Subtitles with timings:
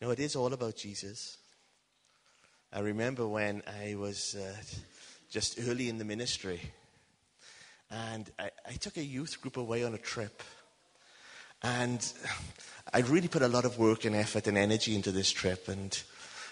[0.00, 1.38] Know, it is all about Jesus.
[2.72, 4.56] I remember when I was uh,
[5.30, 6.60] just early in the ministry,
[7.90, 10.42] and I, I took a youth group away on a trip.
[11.62, 12.06] And
[12.92, 15.68] I really put a lot of work and effort and energy into this trip.
[15.68, 15.96] And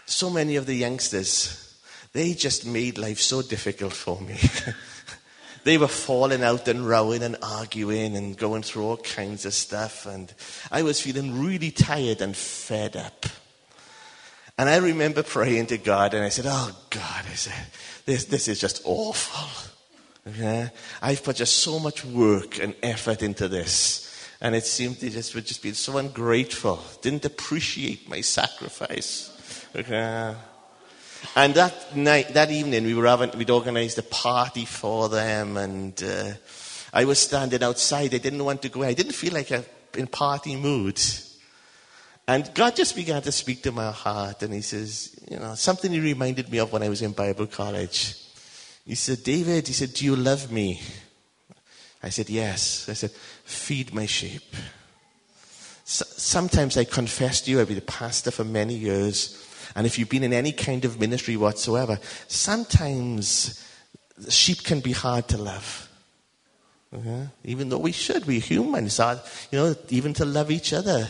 [0.07, 1.79] so many of the youngsters,
[2.13, 4.39] they just made life so difficult for me.
[5.65, 10.07] they were falling out and rowing and arguing and going through all kinds of stuff.
[10.07, 10.33] And
[10.71, 13.27] I was feeling really tired and fed up.
[14.59, 17.67] And I remember praying to God and I said, Oh God, I said,
[18.05, 19.73] this, this is just awful.
[20.29, 20.71] Okay?
[21.01, 24.09] I've put just so much work and effort into this.
[24.41, 29.31] And it seemed they just would just be so ungrateful, didn't appreciate my sacrifice.
[29.75, 30.35] Okay?
[31.37, 36.03] And that night, that evening, we were having, we'd organized a party for them, and
[36.03, 36.33] uh,
[36.93, 38.15] I was standing outside.
[38.15, 38.83] I didn't want to go.
[38.83, 39.65] I didn't feel like a
[39.97, 41.01] in party mood.
[42.27, 45.93] And God just began to speak to my heart, and He says, you know, something
[45.93, 48.17] He reminded me of when I was in Bible college.
[48.87, 50.81] He said, David, He said, do you love me?
[52.03, 52.89] I said, yes.
[52.89, 54.43] I said, feed my sheep.
[55.85, 59.99] So, sometimes I confess to you, I've been a pastor for many years, and if
[59.99, 63.65] you've been in any kind of ministry whatsoever, sometimes
[64.29, 65.89] sheep can be hard to love.
[67.45, 68.99] Even though we should, we're humans,
[69.51, 71.09] you know, even to love each other.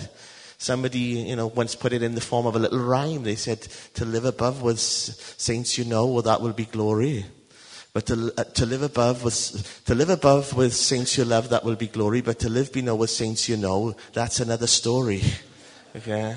[0.59, 3.25] Somebody, you know, once put it in the form of a little rhyme.
[3.25, 3.63] They said,
[3.95, 7.27] to live above with saints you know, well, that will be glory.
[7.93, 11.65] But to, uh, to live above with, to live above with saints you love, that
[11.65, 12.21] will be glory.
[12.21, 15.23] But to live below with saints you know, that's another story.
[15.97, 16.37] Okay?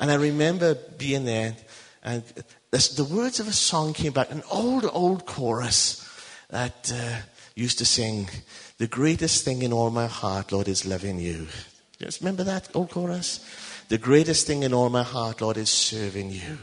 [0.00, 1.56] And I remember being there,
[2.02, 2.22] and
[2.70, 6.04] this, the words of a song came back, an old, old chorus
[6.50, 7.16] that uh,
[7.54, 8.28] used to sing,
[8.78, 11.48] The greatest thing in all my heart, Lord, is loving you.
[11.98, 13.44] you just remember that old chorus?
[13.88, 16.58] The greatest thing in all my heart, Lord, is serving you,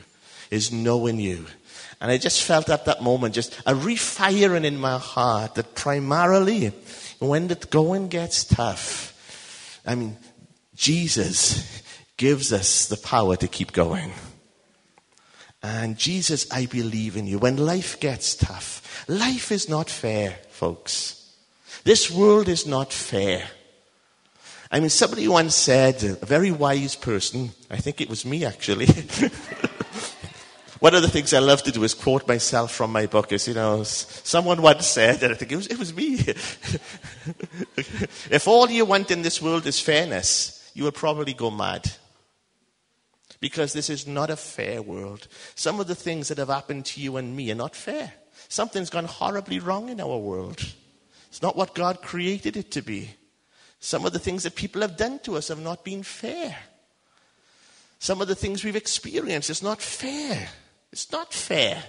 [0.51, 1.45] is knowing you.
[1.99, 6.71] And I just felt at that moment just a refiring in my heart that primarily,
[7.19, 9.11] when the going gets tough,
[9.85, 10.17] I mean,
[10.75, 11.81] Jesus
[12.17, 14.11] gives us the power to keep going.
[15.61, 17.39] And Jesus, I believe in you.
[17.39, 21.33] When life gets tough, life is not fair, folks.
[21.83, 23.47] This world is not fair.
[24.71, 28.85] I mean, somebody once said, a very wise person, I think it was me actually.
[30.79, 33.31] One of the things I love to do is quote myself from my book.
[33.31, 36.15] Is you know, someone once said, and I think it was, it was me.
[38.29, 41.89] if all you want in this world is fairness, you will probably go mad
[43.45, 45.27] because this is not a fair world.
[45.53, 48.11] Some of the things that have happened to you and me are not fair.
[48.47, 50.73] Something's gone horribly wrong in our world.
[51.27, 53.11] It's not what God created it to be.
[53.79, 56.57] Some of the things that people have done to us have not been fair.
[57.99, 60.49] Some of the things we've experienced is not fair.
[60.91, 61.83] It's not fair.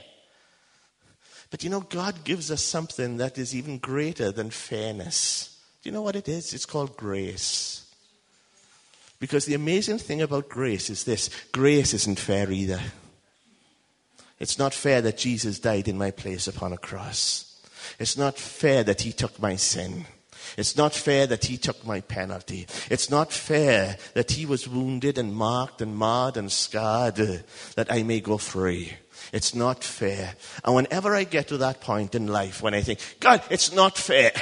[1.48, 5.58] But you know, God gives us something that is even greater than fairness.
[5.82, 6.52] Do you know what it is?
[6.52, 7.85] It's called grace.
[9.18, 12.80] Because the amazing thing about grace is this grace isn't fair either.
[14.38, 17.62] It's not fair that Jesus died in my place upon a cross.
[17.98, 20.04] It's not fair that he took my sin.
[20.56, 22.66] It's not fair that he took my penalty.
[22.90, 27.38] It's not fair that he was wounded and marked and marred and scarred uh,
[27.74, 28.92] that I may go free.
[29.32, 30.34] It's not fair.
[30.64, 33.96] And whenever I get to that point in life when I think, God, it's not
[33.96, 34.32] fair.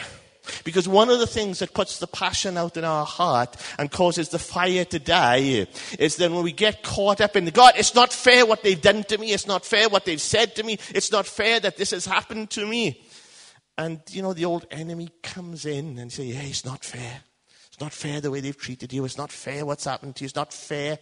[0.65, 4.29] Because one of the things that puts the passion out in our heart and causes
[4.29, 5.67] the fire to die
[5.99, 8.81] is then when we get caught up in the God, it's not fair what they've
[8.81, 9.33] done to me.
[9.33, 10.79] It's not fair what they've said to me.
[10.95, 13.03] It's not fair that this has happened to me.
[13.77, 17.23] And, you know, the old enemy comes in and say, hey, it's not fair.
[17.69, 19.05] It's not fair the way they've treated you.
[19.05, 20.27] It's not fair what's happened to you.
[20.27, 20.99] It's not fair.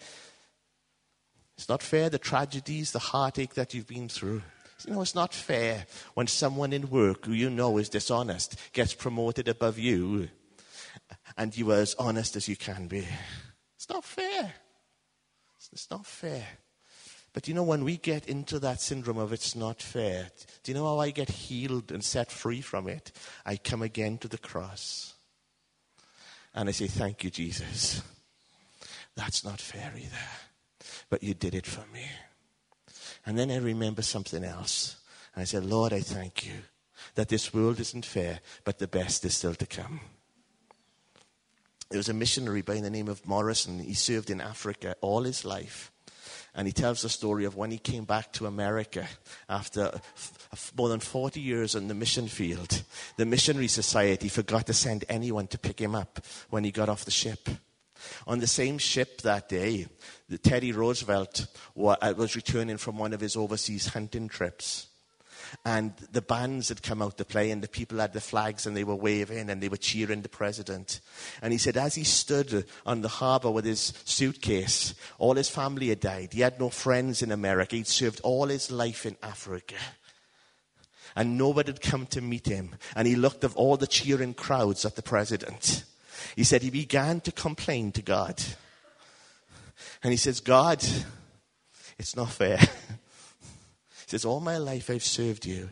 [1.59, 4.43] It's not fair the tragedies, the heartache that you've been through.
[4.87, 8.95] You know, it's not fair when someone in work who you know is dishonest gets
[8.95, 10.29] promoted above you
[11.37, 13.07] and you are as honest as you can be.
[13.77, 14.55] It's not fair.
[15.73, 16.47] It's not fair.
[17.33, 20.31] But you know, when we get into that syndrome of it's not fair,
[20.63, 23.11] do you know how I get healed and set free from it?
[23.47, 25.15] I come again to the cross.
[26.55, 28.03] And I say, Thank you, Jesus.
[29.17, 30.87] That's not fair either.
[31.09, 32.07] But you did it for me.
[33.25, 34.97] And then I remember something else.
[35.37, 36.53] I said, Lord, I thank you
[37.15, 40.01] that this world isn't fair, but the best is still to come.
[41.91, 43.79] There was a missionary by the name of Morrison.
[43.79, 45.93] He served in Africa all his life.
[46.55, 49.07] And he tells the story of when he came back to America
[49.49, 50.01] after
[50.77, 52.83] more than 40 years on the mission field.
[53.17, 57.05] The missionary society forgot to send anyone to pick him up when he got off
[57.05, 57.49] the ship.
[58.27, 59.87] On the same ship that day,
[60.43, 61.47] Teddy Roosevelt
[61.77, 64.89] uh, was returning from one of his overseas hunting trips.
[65.65, 68.77] And the bands had come out to play, and the people had the flags, and
[68.77, 71.01] they were waving, and they were cheering the president.
[71.43, 75.89] And he said, as he stood on the harbor with his suitcase, all his family
[75.89, 76.33] had died.
[76.33, 77.77] He had no friends in America.
[77.77, 79.77] He'd served all his life in Africa.
[81.15, 82.77] And nobody had come to meet him.
[82.97, 85.85] And he looked at all the cheering crowds at the president.
[86.37, 88.43] He said he began to complain to God.
[90.03, 90.85] And he says, God,
[91.99, 92.59] it's not fair.
[92.59, 92.67] He
[94.07, 95.71] says, All my life I've served you.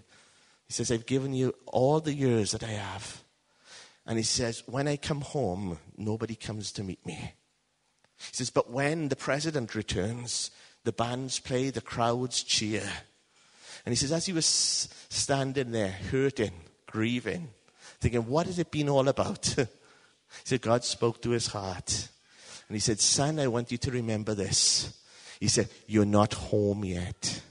[0.66, 3.22] He says, I've given you all the years that I have.
[4.06, 7.34] And he says, When I come home, nobody comes to meet me.
[8.18, 10.50] He says, But when the president returns,
[10.84, 12.88] the bands play, the crowds cheer.
[13.84, 16.52] And he says, As he was standing there, hurting,
[16.86, 17.50] grieving,
[18.00, 19.54] thinking, What has it been all about?
[20.44, 22.08] he said, God spoke to his heart.
[22.68, 24.96] And he said, Son, I want you to remember this.
[25.40, 27.42] He said, You're not home yet.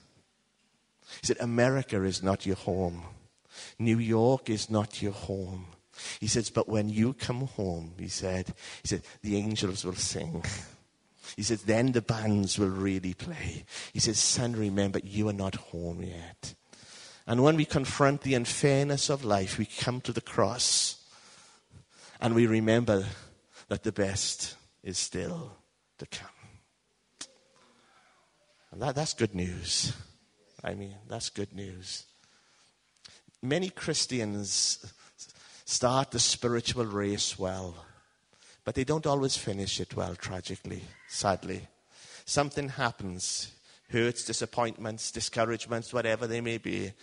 [1.21, 3.03] He said, America is not your home.
[3.77, 5.65] New York is not your home.
[6.19, 10.43] He says, but when you come home, he said, he said, the angels will sing.
[11.35, 13.65] He says, then the bands will really play.
[13.93, 16.55] He says, son, remember, you are not home yet.
[17.27, 20.98] And when we confront the unfairness of life, we come to the cross
[22.19, 23.05] and we remember
[23.67, 25.51] that the best is still
[25.97, 26.29] to come.
[28.71, 29.93] And that, that's good news.
[30.63, 32.05] I mean, that's good news.
[33.41, 34.85] Many Christians
[35.65, 37.75] start the spiritual race well,
[38.65, 41.67] but they don't always finish it well, tragically, sadly.
[42.25, 43.53] Something happens
[43.91, 46.93] hurts, disappointments, discouragements, whatever they may be.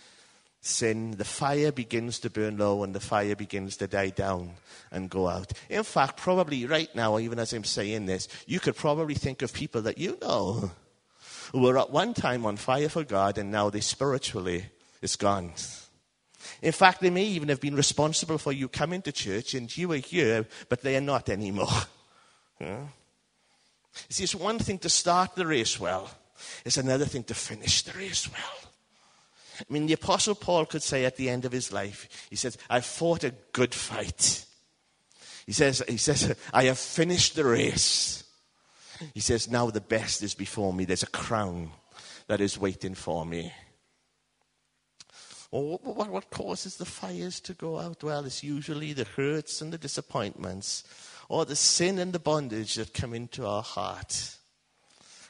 [0.61, 4.51] Sin, the fire begins to burn low and the fire begins to die down
[4.91, 5.53] and go out.
[5.69, 9.53] In fact, probably right now, even as I'm saying this, you could probably think of
[9.53, 10.71] people that you know
[11.51, 14.65] who were at one time on fire for God and now they spiritually
[15.01, 15.53] is gone.
[16.61, 19.89] In fact, they may even have been responsible for you coming to church and you
[19.89, 21.67] were here, but they are not anymore.
[22.59, 22.87] Yeah?
[24.09, 26.09] See, it's one thing to start the race well,
[26.65, 28.66] it's another thing to finish the race well.
[29.59, 32.57] I mean, the Apostle Paul could say at the end of his life, he says,
[32.69, 34.45] I fought a good fight.
[35.45, 38.23] He says, he says, I have finished the race.
[39.13, 40.85] He says, Now the best is before me.
[40.85, 41.71] There's a crown
[42.27, 43.53] that is waiting for me.
[45.51, 48.03] Well, what, what causes the fires to go out?
[48.03, 50.83] Well, it's usually the hurts and the disappointments,
[51.29, 54.35] or the sin and the bondage that come into our heart.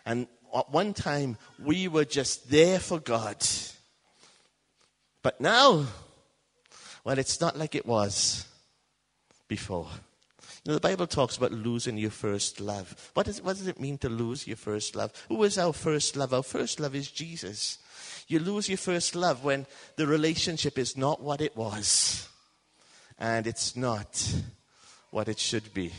[0.06, 3.46] And at one time, we were just there for God.
[5.28, 5.86] But now,
[7.04, 8.48] well, it's not like it was
[9.50, 9.90] before
[10.64, 13.12] You know, the Bible talks about losing your first love.
[13.14, 15.12] What, is, what does it mean to lose your first love?
[15.28, 16.34] Who is our first love?
[16.34, 17.78] Our first love is Jesus.
[18.30, 19.66] You lose your first love when
[19.98, 22.30] the relationship is not what it was,
[23.20, 24.34] and it's not
[25.12, 25.92] what it should be.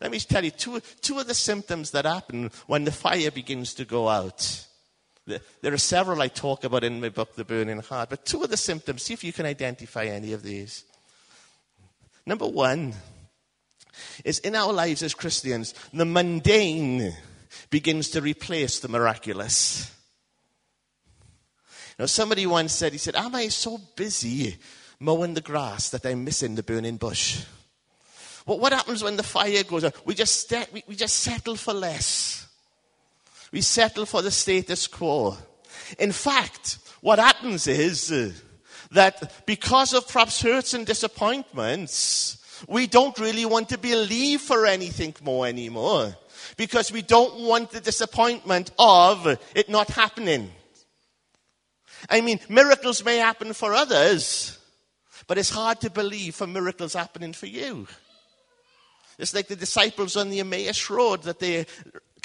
[0.00, 3.72] Let me tell you two, two of the symptoms that happen when the fire begins
[3.74, 4.66] to go out.
[5.26, 8.50] There are several I talk about in my book, The Burning Heart, but two of
[8.50, 10.84] the symptoms, see if you can identify any of these.
[12.26, 12.94] Number one,
[14.24, 17.14] is in our lives as Christians, the mundane
[17.70, 19.90] begins to replace the miraculous.
[21.98, 24.56] Now, somebody once said, he said, Am I so busy
[24.98, 27.44] mowing the grass that I'm missing the burning bush?
[28.46, 30.04] Well, what happens when the fire goes out?
[30.04, 32.43] We just, we, we just settle for less.
[33.54, 35.36] We settle for the status quo.
[36.00, 38.32] In fact, what happens is uh,
[38.90, 45.14] that because of perhaps hurts and disappointments, we don't really want to believe for anything
[45.22, 46.16] more anymore
[46.56, 50.50] because we don't want the disappointment of it not happening.
[52.10, 54.58] I mean, miracles may happen for others,
[55.28, 57.86] but it's hard to believe for miracles happening for you.
[59.16, 61.66] It's like the disciples on the Emmaus Road that they're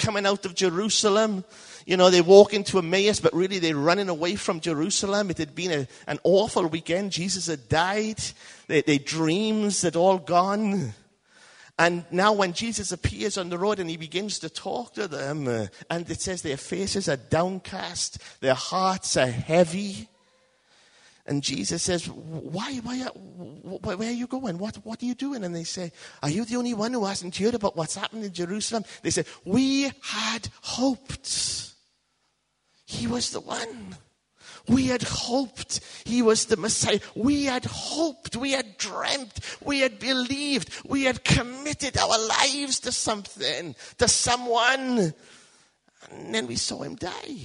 [0.00, 1.44] coming out of Jerusalem.
[1.86, 5.30] You know, they walk into Emmaus, but really they're running away from Jerusalem.
[5.30, 7.12] It had been a, an awful weekend.
[7.12, 8.20] Jesus had died.
[8.66, 10.94] Their, dreams had all gone.
[11.78, 15.48] And now, when Jesus appears on the road and he begins to talk to them,
[15.48, 20.09] uh, and it says their faces are downcast, their hearts are heavy.
[21.30, 24.58] And Jesus says, why, why, uh, why, where are you going?
[24.58, 25.44] What, what are you doing?
[25.44, 25.92] And they say,
[26.24, 28.84] are you the only one who hasn't heard about what's happened in Jerusalem?
[29.02, 31.72] They say, we had hoped.
[32.84, 33.94] He was the one.
[34.66, 36.98] We had hoped he was the Messiah.
[37.14, 38.34] We had hoped.
[38.34, 39.38] We had dreamt.
[39.64, 40.82] We had believed.
[40.84, 45.14] We had committed our lives to something, to someone.
[46.10, 47.36] And then we saw him die.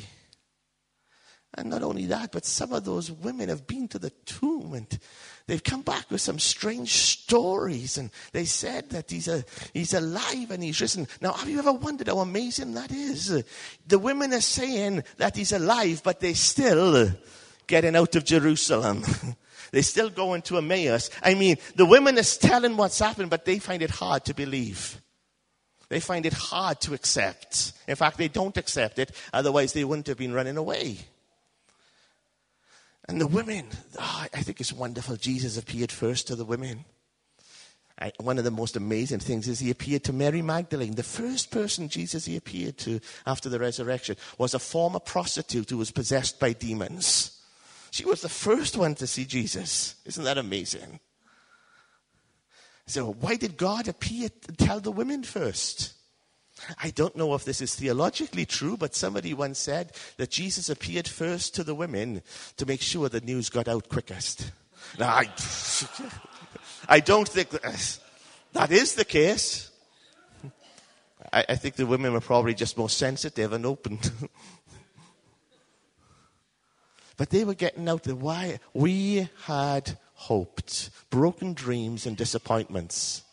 [1.58, 5.00] And not only that, but some of those women have been to the tomb and
[5.48, 7.98] they've come back with some strange stories.
[7.98, 9.44] And they said that he's, a,
[9.74, 11.08] he's alive and he's risen.
[11.22, 13.44] Now, have you ever wondered how amazing that is?
[13.88, 17.10] The women are saying that he's alive, but they're still
[17.68, 19.04] getting out of Jerusalem.
[19.72, 21.10] they're still going to Emmaus.
[21.24, 25.02] I mean, the women are telling what's happened, but they find it hard to believe.
[25.88, 27.72] They find it hard to accept.
[27.88, 30.98] In fact, they don't accept it, otherwise, they wouldn't have been running away.
[33.08, 33.68] And the women,
[34.00, 35.16] oh, I think it's wonderful.
[35.16, 36.86] Jesus appeared first to the women.
[38.00, 40.96] I, one of the most amazing things is he appeared to Mary Magdalene.
[40.96, 45.78] The first person Jesus he appeared to after the resurrection was a former prostitute who
[45.78, 47.42] was possessed by demons.
[47.92, 49.96] She was the first one to see Jesus.
[50.04, 51.00] Isn't that amazing?
[52.88, 55.95] So, why did God appear to tell the women first?
[56.82, 61.08] I don't know if this is theologically true, but somebody once said that Jesus appeared
[61.08, 62.22] first to the women
[62.58, 64.52] to make sure the news got out quickest.
[65.00, 65.30] Now, I,
[66.90, 68.00] I don't think that,
[68.54, 69.72] that is the case.
[71.32, 74.00] I, I think the women were probably just more sensitive and open.
[77.18, 83.25] but they were getting out the why we had hoped, broken dreams and disappointments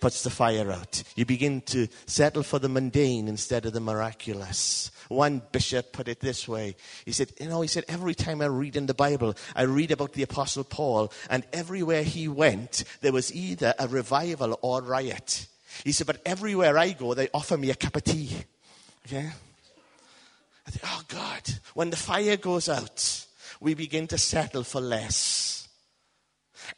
[0.00, 1.02] puts the fire out.
[1.14, 4.90] You begin to settle for the mundane instead of the miraculous.
[5.08, 6.76] One bishop put it this way.
[7.04, 9.90] He said, you know, he said, every time I read in the Bible, I read
[9.90, 15.46] about the apostle Paul, and everywhere he went, there was either a revival or riot.
[15.84, 18.30] He said, but everywhere I go, they offer me a cup of tea.
[19.06, 19.30] Okay?
[20.66, 21.42] I think, oh God,
[21.74, 23.26] when the fire goes out,
[23.60, 25.55] we begin to settle for less.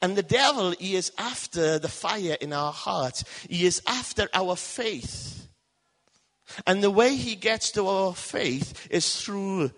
[0.01, 3.25] And the devil, he is after the fire in our hearts.
[3.49, 5.49] He is after our faith.
[6.67, 9.71] And the way he gets to our faith is through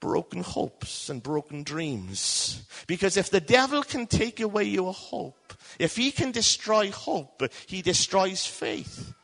[0.00, 2.62] broken hopes and broken dreams.
[2.86, 7.82] Because if the devil can take away your hope, if he can destroy hope, he
[7.82, 9.14] destroys faith.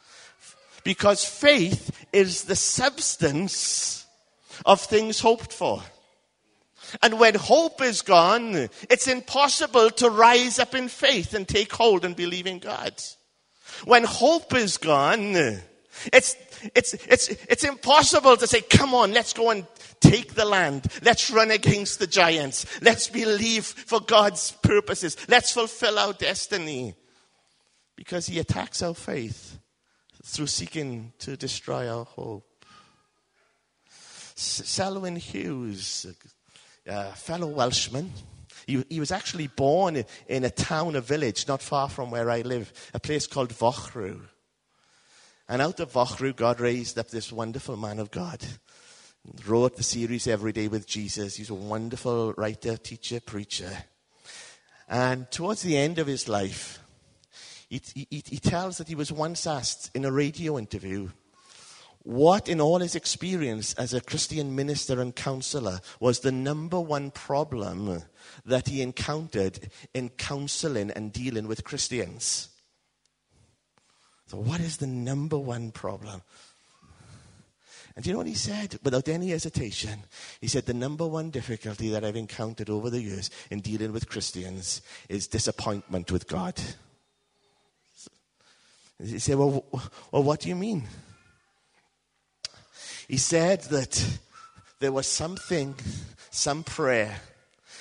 [0.82, 4.06] Because faith is the substance
[4.64, 5.82] of things hoped for.
[7.02, 12.04] And when hope is gone, it's impossible to rise up in faith and take hold
[12.04, 12.94] and believe in God.
[13.84, 15.34] When hope is gone,
[16.12, 16.36] it's,
[16.74, 19.66] it's, it's, it's impossible to say, come on, let's go and
[20.00, 20.86] take the land.
[21.02, 22.66] Let's run against the giants.
[22.82, 25.16] Let's believe for God's purposes.
[25.28, 26.94] Let's fulfill our destiny.
[27.96, 29.58] Because he attacks our faith
[30.24, 32.46] through seeking to destroy our hope.
[34.34, 36.06] Selwyn Hughes,
[36.88, 38.12] uh, fellow Welshman.
[38.66, 42.42] He, he, was actually born in, a town, a village not far from where I
[42.42, 44.20] live, a place called Fochriw.
[45.48, 48.44] And out of Fochriw, God raised up this wonderful man of God.
[49.46, 51.36] Wrote the series Every Day with Jesus.
[51.36, 53.84] He's a wonderful writer, teacher, preacher.
[54.88, 56.80] And towards the end of his life,
[57.68, 61.10] he, he, he tells that he was once asked in a radio interview
[62.02, 67.10] what in all his experience as a Christian minister and counselor was the number one
[67.10, 68.02] problem
[68.46, 72.48] that he encountered in counseling and dealing with Christians.
[74.28, 76.22] So, what is the number one problem?
[77.96, 78.78] And do you know what he said?
[78.82, 80.04] Without any hesitation,
[80.40, 84.08] he said, The number one difficulty that I've encountered over the years in dealing with
[84.08, 86.58] Christians is disappointment with God.
[89.02, 89.66] He said, Well,
[90.12, 90.86] well what do you mean?
[93.10, 94.20] He said that
[94.78, 95.74] there was something,
[96.30, 97.16] some prayer,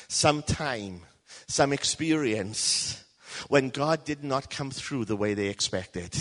[0.07, 1.01] some time,
[1.45, 3.03] some experience
[3.47, 6.17] when God did not come through the way they expected,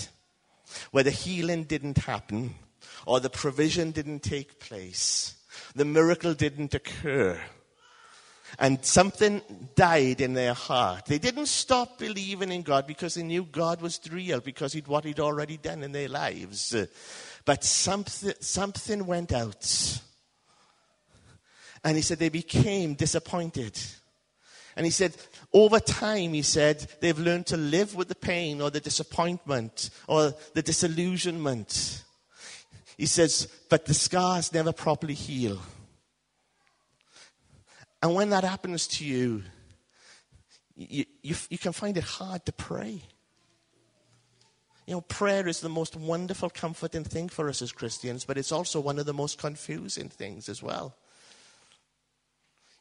[0.91, 2.57] where the healing didn't happen,
[3.07, 5.37] or the provision didn't take place,
[5.75, 7.41] the miracle didn't occur.
[8.59, 9.43] And something
[9.75, 11.07] died in their heart.
[11.07, 15.05] They didn't stop believing in God because they knew God was real, because he'd what
[15.05, 16.75] he'd already done in their lives.
[17.49, 20.03] But something, something went out.
[21.83, 23.81] And he said they became disappointed.
[24.77, 25.17] And he said,
[25.55, 30.35] over time, he said, they've learned to live with the pain or the disappointment or
[30.53, 32.05] the disillusionment.
[32.99, 35.59] He says, but the scars never properly heal.
[38.03, 39.43] And when that happens to you,
[40.77, 43.05] you, you, you can find it hard to pray.
[44.89, 48.51] You know, prayer is the most wonderful, comforting thing for us as Christians, but it's
[48.51, 50.97] also one of the most confusing things as well.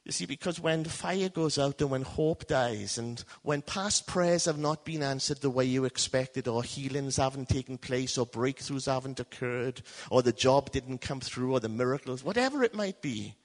[0.05, 4.45] You see, because when fire goes out and when hope dies, and when past prayers
[4.45, 8.85] have not been answered the way you expected, or healings haven't taken place, or breakthroughs
[8.85, 13.35] haven't occurred, or the job didn't come through, or the miracles, whatever it might be,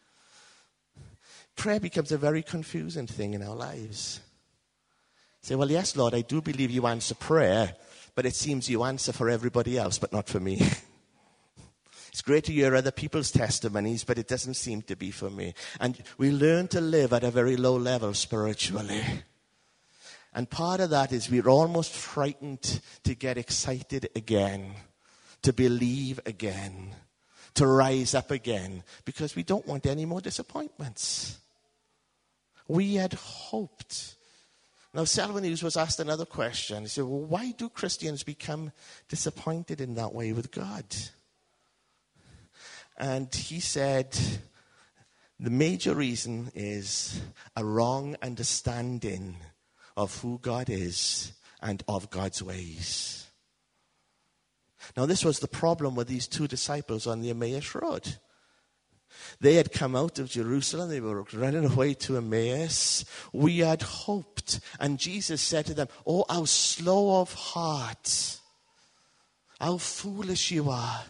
[1.56, 4.20] prayer becomes a very confusing thing in our lives.
[5.40, 7.74] Say, well, yes, Lord, I do believe you answer prayer,
[8.14, 10.60] but it seems you answer for everybody else, but not for me.
[12.12, 15.54] It's great to hear other people's testimonies, but it doesn't seem to be for me.
[15.80, 19.02] And we learn to live at a very low level spiritually.
[20.34, 24.74] And part of that is we're almost frightened to get excited again,
[25.40, 26.90] to believe again,
[27.54, 31.38] to rise up again, because we don't want any more disappointments.
[32.68, 34.16] We had hoped.
[34.94, 36.82] Now, Selwyn was asked another question.
[36.82, 38.72] He said, Well, why do Christians become
[39.08, 40.84] disappointed in that way with God?
[42.98, 44.16] And he said,
[45.42, 47.20] the major reason is
[47.56, 49.38] a wrong understanding
[49.96, 53.26] of who God is and of God's ways.
[54.96, 58.18] Now, this was the problem with these two disciples on the Emmaus Road.
[59.40, 63.04] They had come out of Jerusalem, they were running away to Emmaus.
[63.32, 64.60] We had hoped.
[64.78, 68.38] And Jesus said to them, Oh, how slow of heart,
[69.60, 71.04] how foolish you are.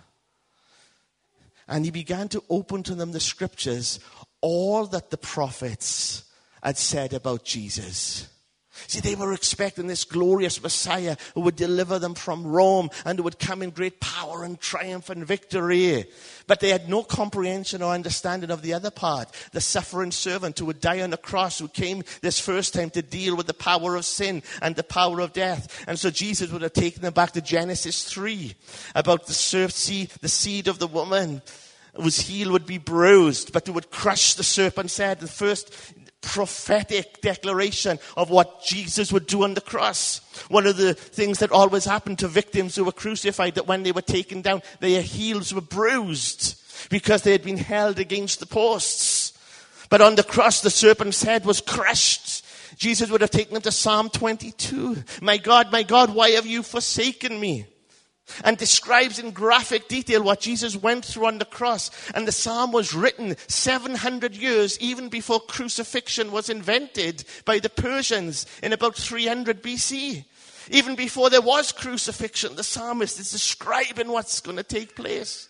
[1.68, 4.00] And he began to open to them the scriptures,
[4.40, 6.24] all that the prophets
[6.62, 8.28] had said about Jesus.
[8.86, 13.24] See, they were expecting this glorious Messiah who would deliver them from Rome and who
[13.24, 16.06] would come in great power and triumph and victory.
[16.46, 19.30] But they had no comprehension or understanding of the other part.
[19.52, 23.02] The suffering servant who would die on the cross, who came this first time to
[23.02, 25.84] deal with the power of sin and the power of death.
[25.86, 28.54] And so Jesus would have taken them back to Genesis 3
[28.94, 31.42] about the serpent seed, the seed of the woman
[31.94, 35.20] whose heel would be bruised, but who would crush the serpent's head.
[35.20, 35.72] The first
[36.22, 40.20] prophetic declaration of what Jesus would do on the cross.
[40.48, 43.92] One of the things that always happened to victims who were crucified, that when they
[43.92, 49.32] were taken down, their heels were bruised because they had been held against the posts.
[49.90, 52.44] But on the cross, the serpent's head was crushed.
[52.78, 55.04] Jesus would have taken them to Psalm 22.
[55.20, 57.66] My God, my God, why have you forsaken me?
[58.44, 61.90] And describes in graphic detail what Jesus went through on the cross.
[62.14, 68.46] And the psalm was written 700 years even before crucifixion was invented by the Persians
[68.62, 70.24] in about 300 BC.
[70.70, 75.48] Even before there was crucifixion, the psalmist is describing what's going to take place.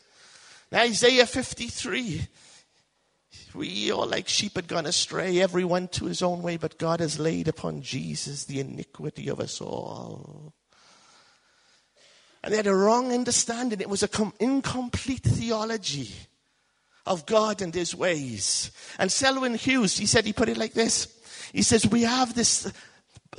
[0.71, 2.29] Now, Isaiah 53.
[3.55, 7.19] We all like sheep had gone astray, everyone to his own way, but God has
[7.19, 10.55] laid upon Jesus the iniquity of us all.
[12.43, 13.81] And they had a wrong understanding.
[13.81, 16.13] It was an incomplete theology
[17.07, 18.71] of God and his ways.
[18.99, 21.09] And Selwyn Hughes, he said, he put it like this.
[21.53, 22.73] He says, we have this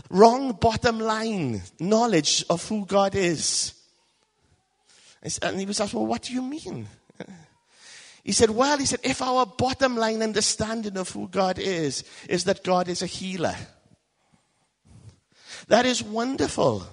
[0.10, 3.74] wrong bottom line knowledge of who God is.
[5.42, 6.88] And he was asked, well, what do you mean?
[8.24, 12.46] He said, well, he said, if our bottom line understanding of who God is, is
[12.46, 13.56] that God is a healer.
[15.68, 16.86] That is wonderful.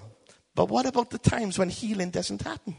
[0.55, 2.75] But what about the times when healing doesn't happen?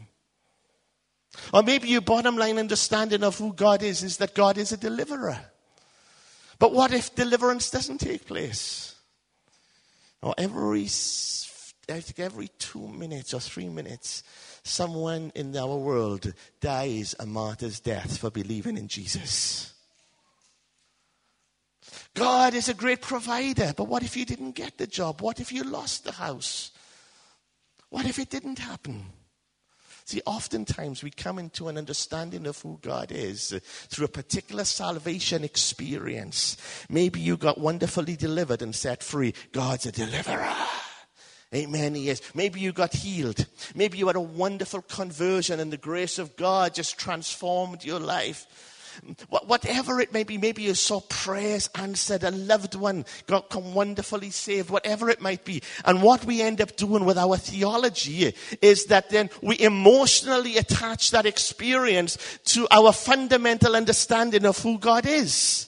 [1.53, 4.77] Or maybe your bottom line understanding of who God is is that God is a
[4.77, 5.39] deliverer.
[6.59, 8.95] But what if deliverance doesn't take place?
[10.21, 14.23] Or every, I think every two minutes or three minutes,
[14.63, 19.73] someone in our world dies a martyr's death for believing in Jesus.
[22.13, 25.21] God is a great provider, but what if you didn't get the job?
[25.21, 26.71] What if you lost the house?
[27.93, 29.05] What if it didn't happen?
[30.05, 35.43] See, oftentimes we come into an understanding of who God is through a particular salvation
[35.43, 36.57] experience.
[36.89, 39.35] Maybe you got wonderfully delivered and set free.
[39.51, 40.55] God's a deliverer.
[41.53, 42.23] Amen, he is.
[42.33, 43.45] Maybe you got healed.
[43.75, 48.47] Maybe you had a wonderful conversion and the grace of God just transformed your life.
[49.29, 54.29] Whatever it may be, maybe you saw prayers answered, a loved one got come wonderfully
[54.29, 55.61] saved, whatever it might be.
[55.85, 61.11] And what we end up doing with our theology is that then we emotionally attach
[61.11, 65.67] that experience to our fundamental understanding of who God is.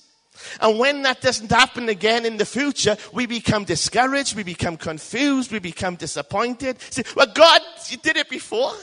[0.62, 5.52] And when that doesn't happen again in the future, we become discouraged, we become confused,
[5.52, 6.80] we become disappointed.
[6.92, 8.74] Say, well, God, you did it before.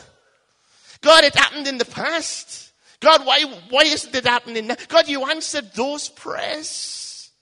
[1.00, 2.71] God, it happened in the past.
[3.02, 4.76] God, why, why isn't it happening now?
[4.86, 7.32] God, you answered those prayers.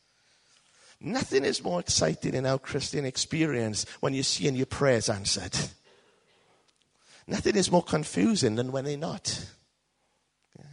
[0.98, 5.54] Nothing is more exciting in our Christian experience when you're seeing your prayers answered.
[7.26, 9.46] Nothing is more confusing than when they're not.
[10.58, 10.64] Yeah.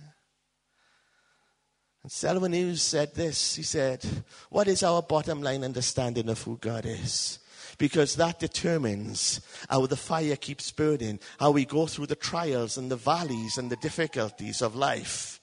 [2.08, 3.58] Selwyn Hughes said this.
[3.58, 4.06] He said,
[4.50, 7.40] What is our bottom line understanding of who God is?
[7.78, 12.90] Because that determines how the fire keeps burning, how we go through the trials and
[12.90, 15.40] the valleys and the difficulties of life.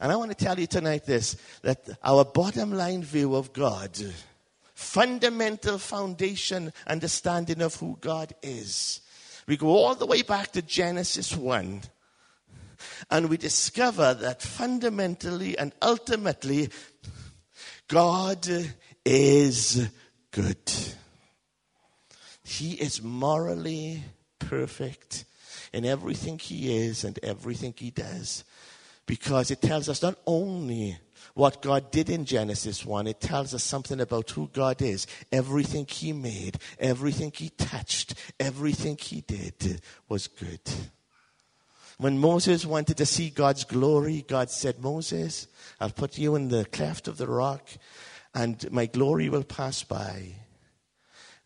[0.00, 3.90] And I want to tell you tonight this that our bottom line view of God,
[4.74, 9.00] fundamental foundation understanding of who God is,
[9.46, 11.82] we go all the way back to Genesis 1
[13.10, 16.68] and we discover that fundamentally and ultimately,
[17.88, 18.48] God
[19.04, 19.88] is
[20.36, 20.58] good.
[22.44, 24.02] He is morally
[24.38, 25.24] perfect
[25.72, 28.44] in everything he is and everything he does.
[29.06, 30.98] Because it tells us not only
[31.32, 35.06] what God did in Genesis 1, it tells us something about who God is.
[35.32, 40.60] Everything he made, everything he touched, everything he did was good.
[41.98, 45.46] When Moses wanted to see God's glory, God said, Moses,
[45.80, 47.70] I'll put you in the cleft of the rock
[48.36, 50.34] and my glory will pass by.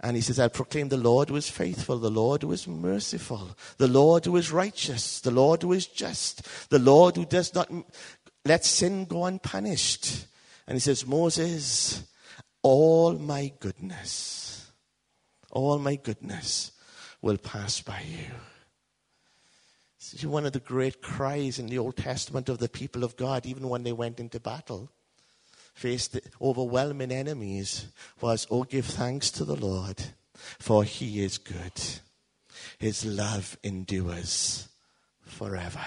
[0.00, 3.57] And he says, I proclaim the Lord who is faithful, the Lord who is merciful,
[3.76, 7.70] the Lord who is righteous, the Lord who is just, the Lord who does not
[8.44, 10.26] let sin go unpunished.
[10.66, 12.03] And he says, Moses,
[12.62, 14.72] all my goodness,
[15.53, 16.72] all my goodness
[17.22, 18.35] will pass by you.
[20.00, 23.16] This is one of the great cries in the Old Testament of the people of
[23.16, 24.90] God, even when they went into battle,
[25.74, 27.87] faced overwhelming enemies,
[28.20, 30.02] was, Oh, give thanks to the Lord,
[30.59, 31.72] for he is good.
[32.78, 34.68] His love endures
[35.22, 35.85] forever.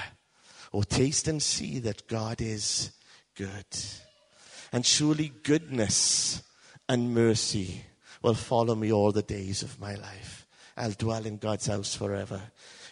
[0.73, 2.91] Oh, taste and see that God is
[3.35, 3.65] good.
[4.71, 6.41] And surely goodness
[6.89, 7.83] and mercy
[8.21, 10.47] will follow me all the days of my life.
[10.75, 12.41] I'll dwell in God's house forever.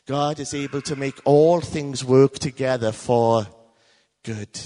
[0.06, 3.48] God is able to make all things work together for
[4.24, 4.60] good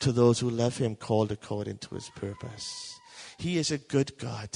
[0.00, 2.98] to those who love Him, called according to His purpose.
[3.38, 4.50] He is a good God.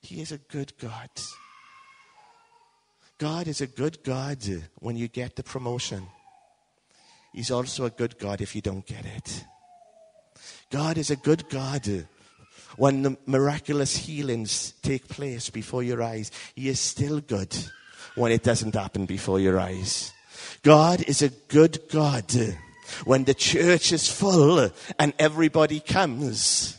[0.00, 1.10] He is a good God.
[3.18, 4.44] God is a good God
[4.80, 6.06] when you get the promotion.
[7.32, 9.44] He's also a good God if you don't get it.
[10.70, 12.06] God is a good God
[12.76, 16.30] when the miraculous healings take place before your eyes.
[16.54, 17.54] He is still good
[18.16, 20.12] when it doesn't happen before your eyes.
[20.62, 22.32] God is a good God
[23.04, 26.78] when the church is full and everybody comes.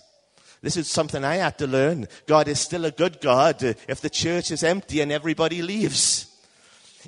[0.62, 2.08] This is something I had to learn.
[2.26, 6.30] God is still a good God if the church is empty and everybody leaves.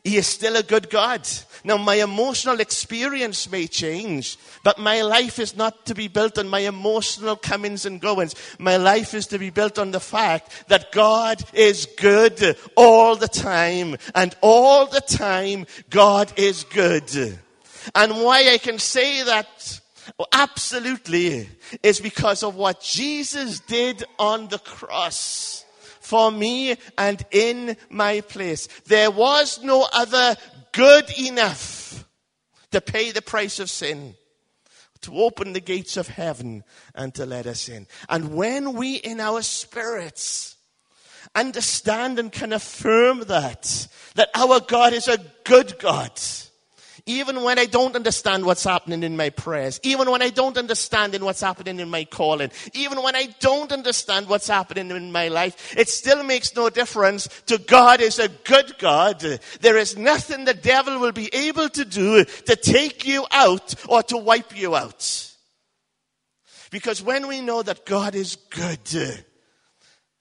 [0.03, 1.27] He is still a good God.
[1.63, 6.49] Now, my emotional experience may change, but my life is not to be built on
[6.49, 8.35] my emotional comings and goings.
[8.59, 13.29] My life is to be built on the fact that God is good all the
[13.29, 17.39] time, and all the time, God is good.
[17.93, 19.79] And why I can say that
[20.31, 21.49] absolutely
[21.83, 25.65] is because of what Jesus did on the cross
[25.99, 28.67] for me and in my place.
[28.85, 30.35] There was no other
[30.71, 32.05] good enough
[32.71, 34.15] to pay the price of sin,
[35.01, 37.87] to open the gates of heaven and to let us in.
[38.09, 40.55] And when we in our spirits
[41.33, 46.11] understand and can affirm that, that our God is a good God,
[47.07, 51.13] even when I don't understand what's happening in my prayers, even when I don't understand
[51.13, 55.27] in what's happening in my calling, even when I don't understand what's happening in my
[55.27, 59.19] life, it still makes no difference to God is a good God.
[59.61, 64.01] There is nothing the devil will be able to do to take you out or
[64.03, 65.31] to wipe you out.
[66.71, 69.25] Because when we know that God is good,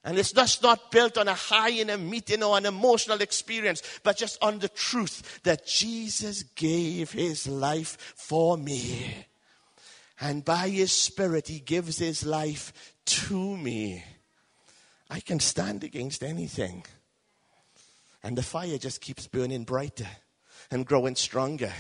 [0.05, 3.83] and it's just not built on a high in a meeting or an emotional experience,
[4.03, 9.27] but just on the truth that Jesus gave his life for me.
[10.21, 14.05] And by his spirit, he gives his life to me.
[15.09, 16.85] I can stand against anything.
[18.23, 20.09] And the fire just keeps burning brighter
[20.71, 21.73] and growing stronger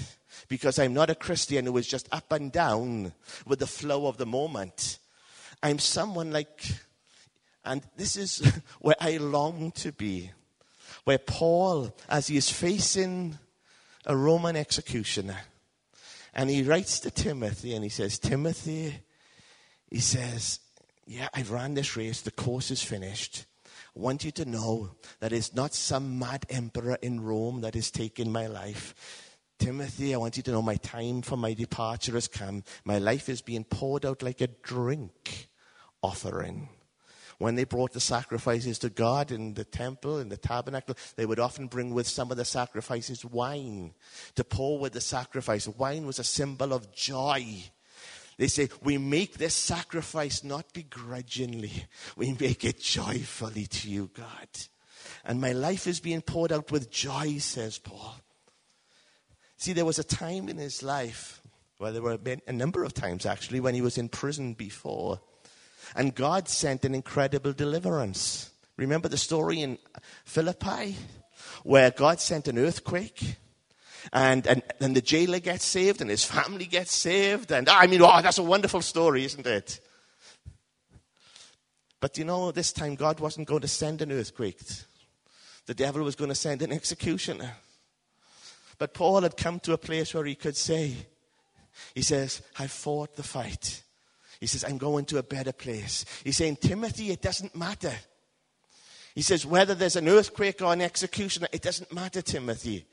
[0.49, 3.13] because I'm not a Christian who is just up and down
[3.47, 4.99] with the flow of the moment.
[5.63, 6.63] I'm someone like
[7.65, 10.31] and this is where I long to be.
[11.05, 13.39] Where Paul, as he is facing
[14.07, 15.39] a Roman executioner,
[16.35, 18.95] and he writes to Timothy and he says, Timothy,
[19.91, 20.61] he says,
[21.07, 23.45] Yeah, I've ran this race, the course is finished.
[23.97, 27.91] I want you to know that it's not some mad emperor in Rome that is
[27.91, 28.95] taking my life.
[29.59, 32.65] Timothy, I want you to know my time for my departure has come.
[32.85, 35.49] My life is being poured out like a drink
[36.03, 36.69] offering.
[37.39, 41.41] When they brought the sacrifices to God in the temple, in the tabernacle, they would
[41.41, 43.95] often bring with some of the sacrifices wine
[44.37, 45.67] to pour with the sacrifice.
[45.67, 47.65] Wine was a symbol of joy.
[48.39, 51.85] They say, We make this sacrifice not begrudgingly,
[52.17, 54.49] we make it joyfully to you, God.
[55.25, 58.17] And my life is being poured out with joy, says Paul.
[59.57, 61.41] See, there was a time in his life,
[61.79, 65.21] well, there were a number of times actually, when he was in prison before.
[65.95, 68.51] And God sent an incredible deliverance.
[68.77, 69.79] Remember the story in
[70.25, 70.97] Philippi
[71.63, 73.37] where God sent an earthquake
[74.13, 77.53] and, and, and the jailer gets saved and his family gets saved.
[77.53, 79.81] And I mean, oh, that's a wonderful story, isn't it?
[82.01, 84.61] But you know, this time God wasn't going to send an earthquake.
[85.67, 87.53] The devil was going to send an executioner.
[88.77, 90.95] But Paul had come to a place where he could say,
[91.95, 93.83] he says, I fought the fight.
[94.45, 96.05] He says, I'm going to a better place.
[96.23, 97.95] He's saying, Timothy, it doesn't matter.
[99.15, 102.85] He says, whether there's an earthquake or an execution, it doesn't matter, Timothy.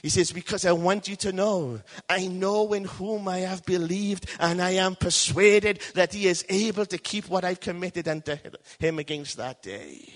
[0.00, 4.24] He says, Because I want you to know, I know in whom I have believed,
[4.40, 8.38] and I am persuaded that he is able to keep what I've committed unto
[8.78, 10.08] him against that day.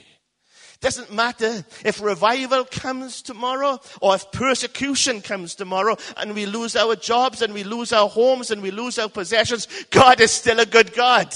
[0.81, 6.97] Doesn't matter if revival comes tomorrow or if persecution comes tomorrow and we lose our
[6.97, 9.69] jobs and we lose our homes and we lose our possessions.
[9.91, 11.35] God is still a good God.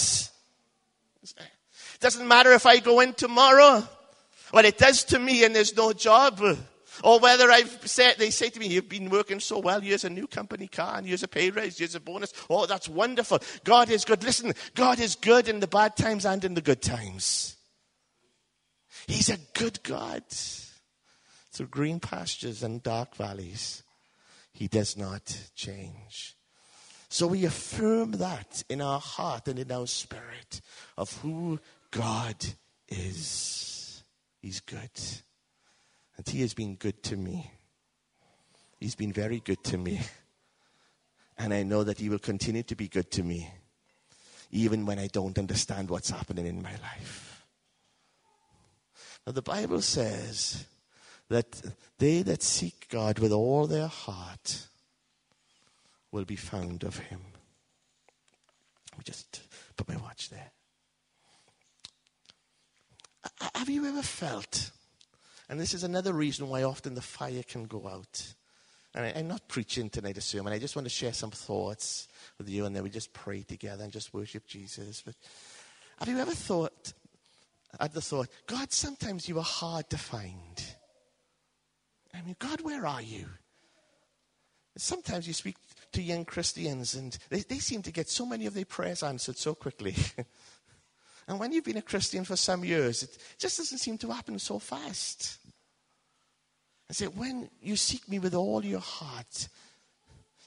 [2.00, 3.86] Doesn't matter if I go in tomorrow.
[4.52, 6.40] Well, it does to me and there's no job.
[7.02, 10.10] Or whether I've said, they say to me, you've been working so well, here's a
[10.10, 12.32] new company car and here's a pay raise, here's a bonus.
[12.48, 13.40] Oh, that's wonderful.
[13.64, 14.22] God is good.
[14.22, 17.53] Listen, God is good in the bad times and in the good times.
[19.06, 20.24] He's a good God.
[21.52, 23.84] Through green pastures and dark valleys,
[24.52, 26.34] He does not change.
[27.08, 30.60] So we affirm that in our heart and in our spirit
[30.98, 31.60] of who
[31.92, 32.44] God
[32.88, 34.02] is.
[34.42, 34.90] He's good.
[36.16, 37.52] And He has been good to me.
[38.80, 40.00] He's been very good to me.
[41.38, 43.48] And I know that He will continue to be good to me,
[44.50, 47.33] even when I don't understand what's happening in my life.
[49.26, 50.66] Now, the Bible says
[51.28, 51.62] that
[51.98, 54.66] they that seek God with all their heart
[56.12, 57.20] will be found of him.
[58.92, 59.40] Let me just
[59.76, 60.50] put my watch there.
[63.54, 64.70] Have you ever felt,
[65.48, 68.34] and this is another reason why often the fire can go out.
[68.94, 70.52] And I, am not preaching tonight a sermon.
[70.52, 72.06] I just want to share some thoughts
[72.38, 75.02] with you, and then we just pray together and just worship Jesus.
[75.04, 75.16] But
[75.98, 76.92] have you ever thought
[77.80, 80.64] at the thought, God, sometimes you are hard to find.
[82.12, 83.26] I mean, God, where are you?
[84.76, 85.56] Sometimes you speak
[85.92, 89.38] to young Christians and they, they seem to get so many of their prayers answered
[89.38, 89.94] so quickly.
[91.28, 94.38] and when you've been a Christian for some years, it just doesn't seem to happen
[94.38, 95.38] so fast.
[96.90, 99.48] I say, when you seek me with all your heart,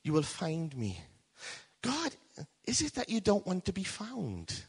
[0.03, 0.99] you will find me.
[1.81, 2.11] God,
[2.65, 4.63] is it that you don't want to be found?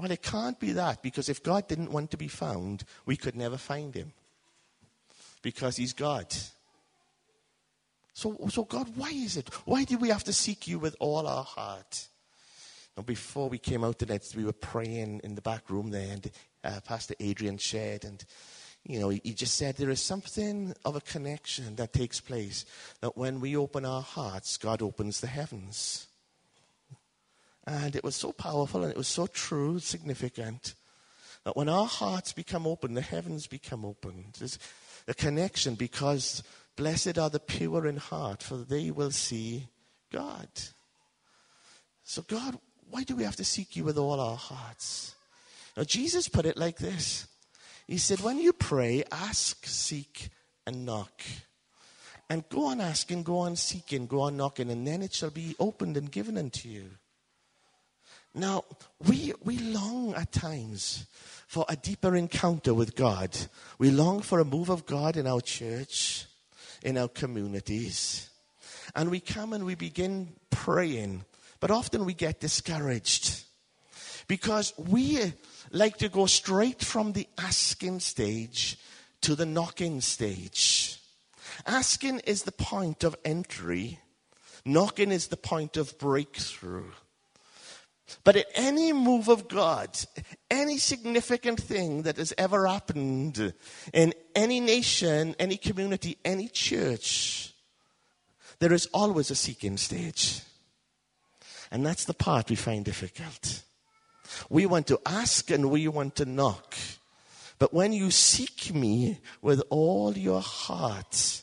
[0.00, 3.36] Well, it can't be that because if God didn't want to be found, we could
[3.36, 4.14] never find him
[5.42, 6.34] because he's God.
[8.14, 9.52] So, so God, why is it?
[9.66, 12.08] Why do we have to seek you with all our heart?
[12.96, 16.30] Now, before we came out tonight, we were praying in the back room there, and
[16.64, 18.24] uh, Pastor Adrian shared, and
[18.84, 22.64] you know, he, he just said there is something of a connection that takes place
[23.02, 26.06] that when we open our hearts, God opens the heavens.
[27.66, 30.74] And it was so powerful and it was so true, significant,
[31.44, 34.32] that when our hearts become open, the heavens become open.
[34.38, 34.58] There's
[35.06, 36.42] a connection because
[36.76, 39.68] blessed are the pure in heart, for they will see
[40.12, 40.48] God.
[42.02, 42.58] So, God,
[42.90, 45.14] why do we have to seek you with all our hearts?
[45.76, 47.26] Now, Jesus put it like this
[47.86, 50.30] He said, When you pray, ask, seek,
[50.66, 51.22] and knock.
[52.28, 55.56] And go on asking, go on seeking, go on knocking, and then it shall be
[55.58, 56.90] opened and given unto you.
[58.34, 58.64] Now,
[59.06, 61.06] we, we long at times
[61.46, 63.36] for a deeper encounter with God.
[63.78, 66.26] We long for a move of God in our church,
[66.82, 68.30] in our communities.
[68.94, 71.24] And we come and we begin praying,
[71.58, 73.44] but often we get discouraged
[74.28, 75.32] because we
[75.72, 78.78] like to go straight from the asking stage
[79.22, 81.00] to the knocking stage.
[81.66, 83.98] Asking is the point of entry,
[84.64, 86.92] knocking is the point of breakthrough.
[88.24, 89.98] But at any move of God,
[90.50, 93.54] any significant thing that has ever happened
[93.92, 97.54] in any nation, any community, any church,
[98.58, 100.42] there is always a seeking stage.
[101.70, 103.62] And that's the part we find difficult.
[104.48, 106.74] We want to ask and we want to knock.
[107.58, 111.42] But when you seek me with all your heart,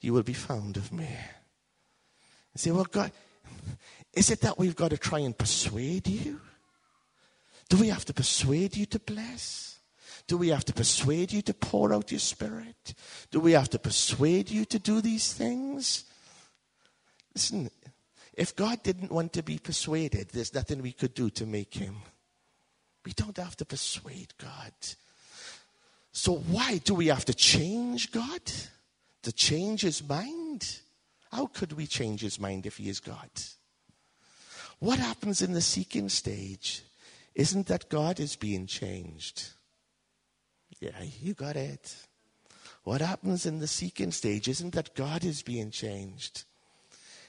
[0.00, 1.08] you will be found of me.
[1.08, 3.12] You say, well, God,
[4.14, 6.40] Is it that we've got to try and persuade you?
[7.68, 9.78] Do we have to persuade you to bless?
[10.26, 12.94] Do we have to persuade you to pour out your spirit?
[13.30, 16.04] Do we have to persuade you to do these things?
[17.34, 17.70] Listen,
[18.34, 21.96] if God didn't want to be persuaded, there's nothing we could do to make him.
[23.04, 24.72] We don't have to persuade God.
[26.12, 28.42] So why do we have to change God?
[29.22, 30.80] To change his mind?
[31.30, 33.30] How could we change his mind if he is God?
[34.82, 36.82] What happens in the seeking stage
[37.36, 39.50] isn't that God is being changed.
[40.80, 41.94] Yeah, you got it.
[42.82, 46.42] What happens in the seeking stage isn't that God is being changed.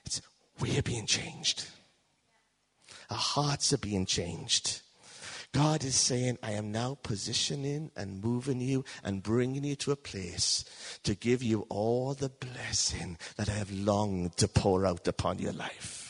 [0.04, 0.20] It's
[0.60, 1.68] we're being changed.
[3.12, 4.82] Our hearts are being changed.
[5.52, 9.96] God is saying, I am now positioning and moving you and bringing you to a
[9.96, 10.66] place
[11.04, 15.54] to give you all the blessing that I have longed to pour out upon your
[15.54, 16.03] life.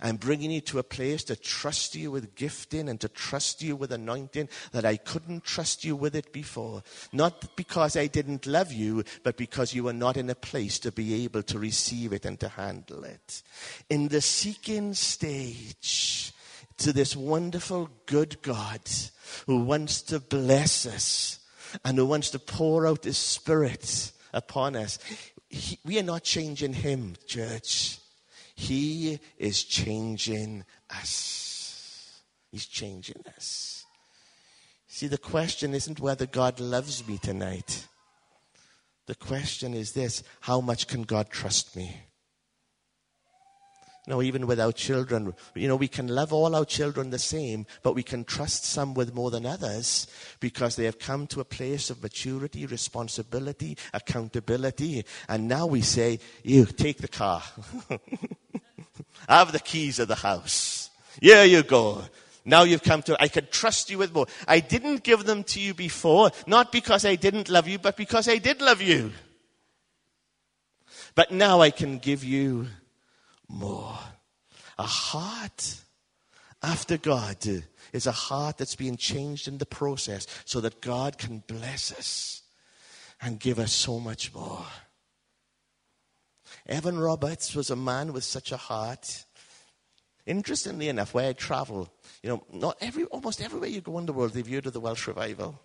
[0.00, 3.76] I'm bringing you to a place to trust you with gifting and to trust you
[3.76, 6.82] with anointing that I couldn't trust you with it before.
[7.12, 10.92] Not because I didn't love you, but because you were not in a place to
[10.92, 13.42] be able to receive it and to handle it.
[13.88, 16.32] In the seeking stage,
[16.78, 18.80] to this wonderful, good God
[19.46, 21.40] who wants to bless us
[21.84, 24.98] and who wants to pour out his spirit upon us.
[25.48, 27.98] He, we are not changing him, church.
[28.56, 32.22] He is changing us.
[32.50, 33.84] He's changing us.
[34.88, 37.86] See, the question isn't whether God loves me tonight.
[39.06, 42.00] The question is this how much can God trust me?
[44.06, 47.18] You know, even with our children, you know, we can love all our children the
[47.18, 50.06] same, but we can trust some with more than others
[50.38, 55.04] because they have come to a place of maturity, responsibility, accountability.
[55.28, 57.42] And now we say, you take the car.
[59.28, 60.88] I have the keys of the house.
[61.20, 62.02] Here you go.
[62.44, 64.26] Now you've come to, I can trust you with more.
[64.46, 68.28] I didn't give them to you before, not because I didn't love you, but because
[68.28, 69.10] I did love you.
[71.16, 72.68] But now I can give you
[73.48, 73.98] more.
[74.78, 75.80] A heart
[76.62, 77.38] after God
[77.92, 82.42] is a heart that's being changed in the process so that God can bless us
[83.20, 84.66] and give us so much more.
[86.66, 89.24] Evan Roberts was a man with such a heart.
[90.26, 91.88] Interestingly enough, where I travel,
[92.22, 94.80] you know, not every, almost everywhere you go in the world, they've heard of the
[94.80, 95.60] Welsh revival.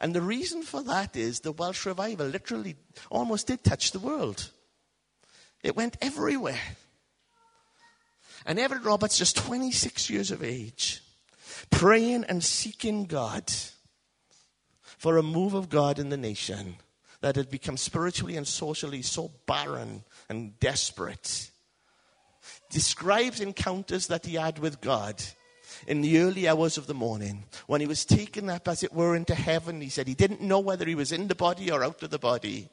[0.00, 2.76] And the reason for that is the Welsh revival literally
[3.10, 4.50] almost did touch the world.
[5.62, 6.60] It went everywhere.
[8.46, 11.02] And Evan Roberts, just 26 years of age,
[11.70, 13.50] praying and seeking God
[14.98, 16.76] for a move of God in the nation
[17.20, 21.50] that had become spiritually and socially so barren and desperate.
[22.70, 25.22] Describes encounters that he had with God
[25.86, 29.16] in the early hours of the morning when he was taken up, as it were,
[29.16, 29.80] into heaven.
[29.80, 32.18] He said he didn't know whether he was in the body or out of the
[32.18, 32.68] body.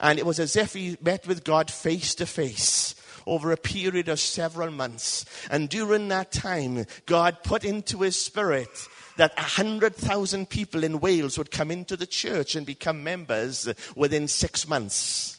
[0.00, 2.94] And it was as if he met with God face to face
[3.26, 5.24] over a period of several months.
[5.50, 8.68] And during that time, God put into his spirit
[9.16, 14.68] that 100,000 people in Wales would come into the church and become members within six
[14.68, 15.38] months.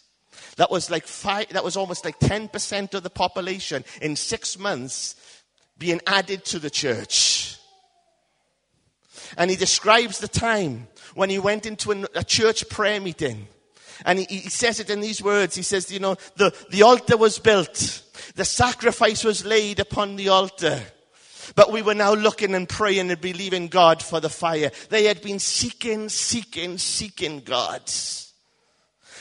[0.58, 5.16] That was like five, that was almost like 10% of the population in six months
[5.78, 7.58] being added to the church.
[9.38, 13.48] And he describes the time when he went into a, a church prayer meeting
[14.04, 15.56] and he, he says it in these words.
[15.56, 18.04] He says, you know, the, the altar was built.
[18.36, 20.82] The sacrifice was laid upon the altar.
[21.56, 24.72] But we were now looking and praying and believing God for the fire.
[24.90, 27.82] They had been seeking, seeking, seeking God.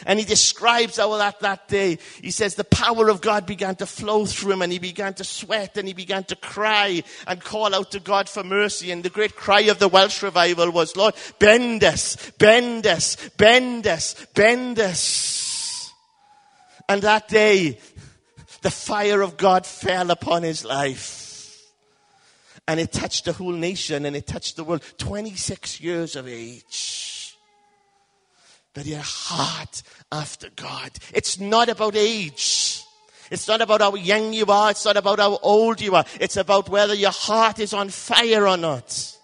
[0.07, 3.87] And he describes how that, that day, he says the power of God began to
[3.87, 7.75] flow through him and he began to sweat and he began to cry and call
[7.75, 8.91] out to God for mercy.
[8.91, 13.87] And the great cry of the Welsh revival was, Lord, bend us, bend us, bend
[13.87, 15.93] us, bend us.
[16.89, 17.79] And that day,
[18.63, 21.63] the fire of God fell upon his life.
[22.67, 24.83] And it touched the whole nation and it touched the world.
[24.99, 27.14] 26 years of age
[28.75, 30.91] but your heart after God.
[31.15, 32.83] It's not about age.
[33.31, 34.73] It's not about how young you are.
[34.73, 36.05] It's not about how old you are.
[36.21, 39.17] It's about whether your heart is on fire or not.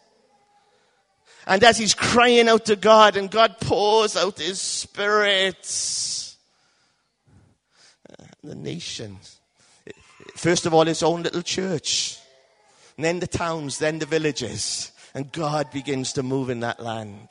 [1.47, 5.59] And as he's crying out to God and God pours out his spirit,
[8.09, 9.19] uh, the nation,
[10.37, 12.19] first of all, his own little church,
[12.97, 17.31] and then the towns, then the villages, and God begins to move in that land.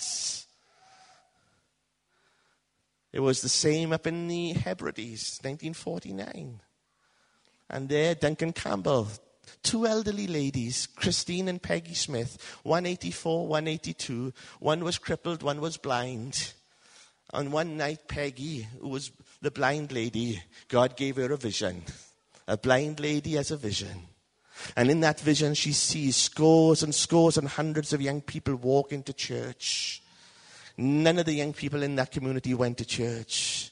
[3.11, 6.61] It was the same up in the Hebrides, 1949.
[7.69, 9.07] And there, Duncan Campbell,
[9.63, 14.33] two elderly ladies, Christine and Peggy Smith, 184, 182.
[14.59, 16.53] One was crippled, one was blind.
[17.31, 21.83] On one night, Peggy, who was the blind lady, God gave her a vision.
[22.47, 24.07] A blind lady has a vision.
[24.75, 28.91] And in that vision, she sees scores and scores and hundreds of young people walk
[28.91, 30.01] into church.
[30.81, 33.69] None of the young people in that community went to church.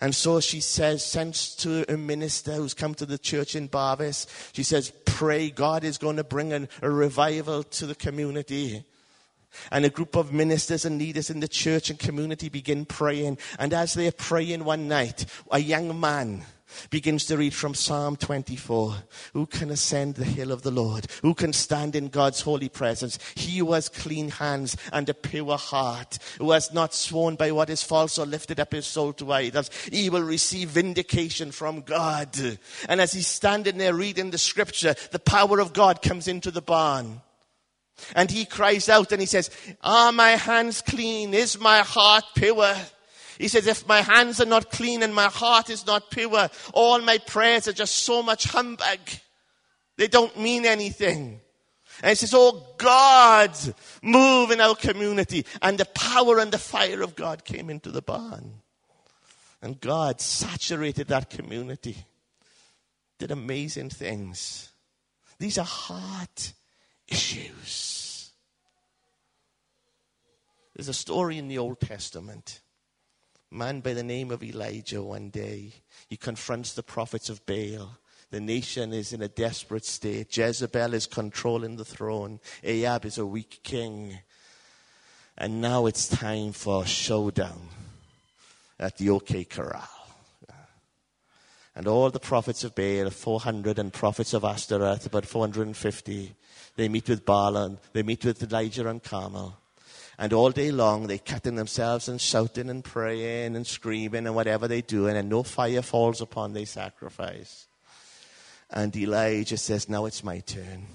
[0.00, 4.26] And so she says, sends to a minister who's come to the church in Barvas.
[4.52, 8.82] She says, pray God is going to bring an, a revival to the community.
[9.70, 13.38] And a group of ministers and leaders in the church and community begin praying.
[13.60, 16.42] And as they're praying one night, a young man
[16.90, 18.94] begins to read from Psalm 24.
[19.32, 21.06] Who can ascend the hill of the Lord?
[21.22, 23.18] Who can stand in God's holy presence?
[23.34, 27.70] He who has clean hands and a pure heart, who has not sworn by what
[27.70, 32.36] is false or lifted up his soul to idols, he will receive vindication from God.
[32.88, 36.62] And as he's standing there reading the scripture, the power of God comes into the
[36.62, 37.20] barn.
[38.14, 39.50] And he cries out and he says,
[39.82, 41.34] Are my hands clean?
[41.34, 42.74] Is my heart pure?
[43.42, 47.00] He says, if my hands are not clean and my heart is not pure, all
[47.00, 49.00] my prayers are just so much humbug.
[49.96, 51.40] They don't mean anything.
[52.04, 53.50] And he says, Oh God,
[54.00, 55.44] move in our community.
[55.60, 58.60] And the power and the fire of God came into the barn.
[59.60, 61.96] And God saturated that community,
[63.18, 64.70] did amazing things.
[65.40, 66.52] These are heart
[67.08, 68.30] issues.
[70.76, 72.60] There's a story in the Old Testament
[73.52, 75.72] man by the name of Elijah one day.
[76.08, 77.98] He confronts the prophets of Baal.
[78.30, 80.34] The nation is in a desperate state.
[80.34, 82.40] Jezebel is controlling the throne.
[82.64, 84.18] Ahab is a weak king.
[85.36, 87.68] And now it's time for a showdown
[88.78, 89.88] at the OK Corral.
[91.74, 96.34] And all the prophets of Baal, 400, and prophets of Ashtaroth, about 450,
[96.76, 99.58] they meet with Baal they meet with Elijah and Carmel.
[100.18, 104.68] And all day long, they cutting themselves and shouting and praying and screaming and whatever
[104.68, 107.66] they doing and no fire falls upon their sacrifice.
[108.70, 110.86] And Elijah says, Now it's my turn.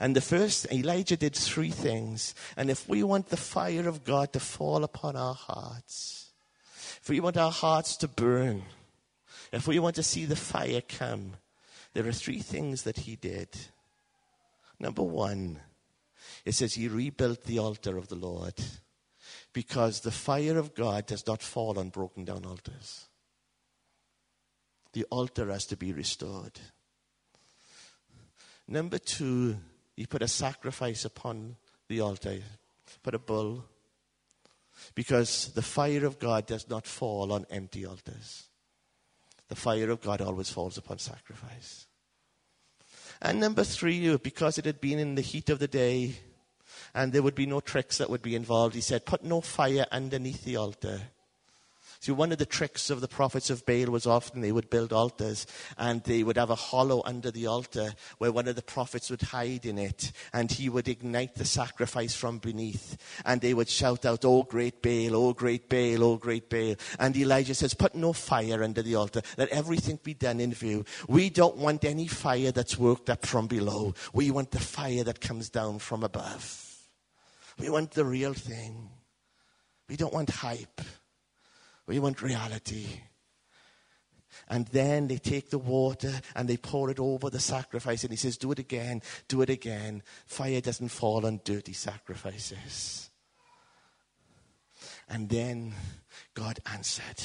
[0.00, 2.34] And the first, Elijah did three things.
[2.56, 6.30] And if we want the fire of God to fall upon our hearts,
[7.02, 8.62] if we want our hearts to burn,
[9.52, 11.34] if we want to see the fire come,
[11.92, 13.48] there are three things that he did.
[14.80, 15.60] Number one,
[16.44, 18.54] it says he rebuilt the altar of the Lord
[19.52, 23.06] because the fire of God does not fall on broken down altars.
[24.92, 26.60] The altar has to be restored.
[28.68, 29.56] Number two,
[29.96, 31.56] he put a sacrifice upon
[31.88, 32.38] the altar,
[33.02, 33.64] put a bull,
[34.94, 38.44] because the fire of God does not fall on empty altars.
[39.48, 41.86] The fire of God always falls upon sacrifice.
[43.20, 46.16] And number three, because it had been in the heat of the day,
[46.94, 48.74] and there would be no tricks that would be involved.
[48.74, 51.00] He said, Put no fire underneath the altar.
[52.04, 54.92] See, one of the tricks of the prophets of Baal was often they would build
[54.92, 55.46] altars
[55.78, 59.22] and they would have a hollow under the altar where one of the prophets would
[59.22, 62.98] hide in it and he would ignite the sacrifice from beneath.
[63.24, 66.74] And they would shout out, Oh, great Baal, oh, great Baal, oh, great Baal.
[66.98, 69.22] And Elijah says, Put no fire under the altar.
[69.38, 70.84] Let everything be done in view.
[71.08, 73.94] We don't want any fire that's worked up from below.
[74.12, 76.63] We want the fire that comes down from above.
[77.58, 78.90] We want the real thing.
[79.88, 80.80] We don't want hype.
[81.86, 82.86] We want reality.
[84.48, 88.02] And then they take the water and they pour it over the sacrifice.
[88.02, 90.02] And he says, Do it again, do it again.
[90.26, 93.10] Fire doesn't fall on dirty sacrifices.
[95.08, 95.74] And then
[96.34, 97.22] God answered.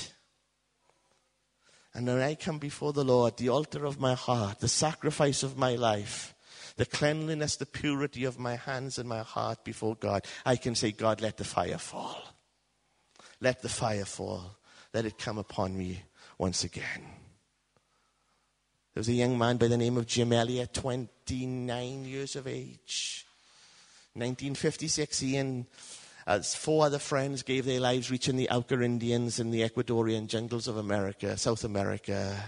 [1.94, 5.58] And when I come before the Lord, the altar of my heart, the sacrifice of
[5.58, 6.36] my life,
[6.80, 10.94] the cleanliness, the purity of my hands and my heart before God, I can say,
[10.94, 12.24] God, let the fire fall.
[13.42, 14.56] Let the fire fall.
[14.94, 16.04] Let it come upon me
[16.38, 17.04] once again.
[18.94, 23.26] There was a young man by the name of Jim Elliot, 29 years of age.
[24.14, 25.66] 1956, he and
[26.26, 30.70] as four other friends gave their lives reaching the Auca Indians in the Ecuadorian jungles
[30.70, 32.42] of America, South America.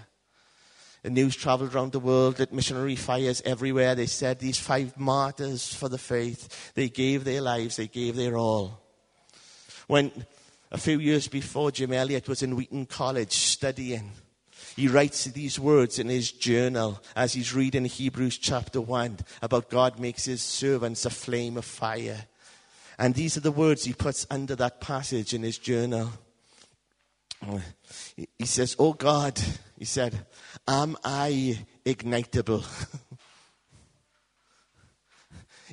[1.03, 3.95] The news traveled around the world that missionary fires everywhere.
[3.95, 8.37] They said these five martyrs for the faith, they gave their lives, they gave their
[8.37, 8.79] all.
[9.87, 10.11] When
[10.71, 14.11] a few years before, Jim Elliot was in Wheaton College studying.
[14.75, 19.99] He writes these words in his journal as he's reading Hebrews chapter 1 about God
[19.99, 22.25] makes his servants a flame of fire.
[22.97, 26.11] And these are the words he puts under that passage in his journal.
[28.15, 29.39] He says, Oh God,
[29.77, 30.25] he said,
[30.71, 32.65] Am I ignitable?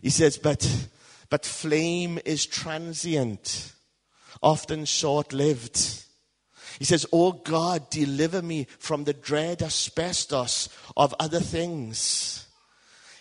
[0.03, 0.89] he says, But,
[1.31, 3.75] but flame is transient,
[4.43, 6.05] often short lived.
[6.81, 12.49] He says, Oh God, deliver me from the dread asbestos of other things.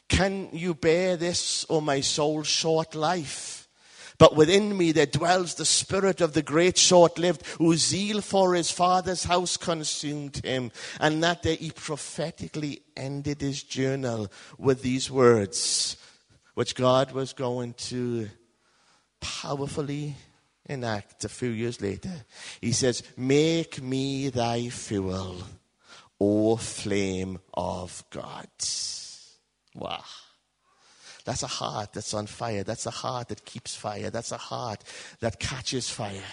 [0.09, 3.56] Can you bear this, O my soul, short life?
[4.17, 8.55] But within me there dwells the spirit of the great short lived, whose zeal for
[8.55, 10.71] his father's house consumed him.
[10.99, 15.97] And that day he prophetically ended his journal with these words,
[16.55, 18.29] which God was going to
[19.19, 20.15] powerfully
[20.65, 22.25] enact a few years later.
[22.59, 25.43] He says, Make me thy fuel,
[26.19, 28.47] O flame of God.
[29.75, 30.03] Wow.
[31.27, 32.63] That's a heart that's on fire.
[32.63, 34.09] That's a heart that keeps fire.
[34.09, 34.81] That's a heart
[35.19, 36.31] that catches fire.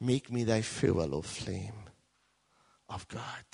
[0.00, 1.84] Make me thy fuel, O flame
[2.88, 3.46] of God.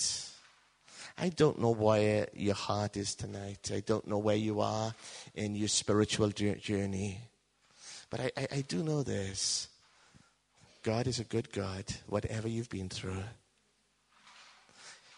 [1.18, 3.70] I don't know where your heart is tonight.
[3.74, 4.94] I don't know where you are
[5.34, 7.20] in your spiritual journey.
[8.09, 9.68] But I, I, I do know this
[10.82, 13.22] God is a good God, whatever you've been through.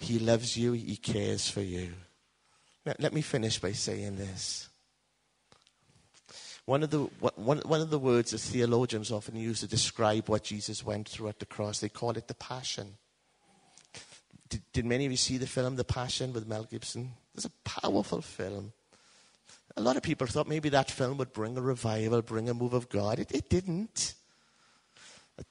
[0.01, 1.93] He loves you, He cares for you.
[2.85, 4.70] Let me finish by saying this.
[6.71, 7.01] One of, the,
[7.35, 11.27] one, one of the words that theologians often use to describe what Jesus went through
[11.27, 12.97] at the cross, they call it the Passion.
[14.49, 17.11] Did, did many of you see the film The Passion with Mel Gibson?
[17.35, 18.73] It's a powerful film.
[19.77, 22.73] A lot of people thought maybe that film would bring a revival, bring a move
[22.73, 23.19] of God.
[23.19, 24.15] It, it didn't.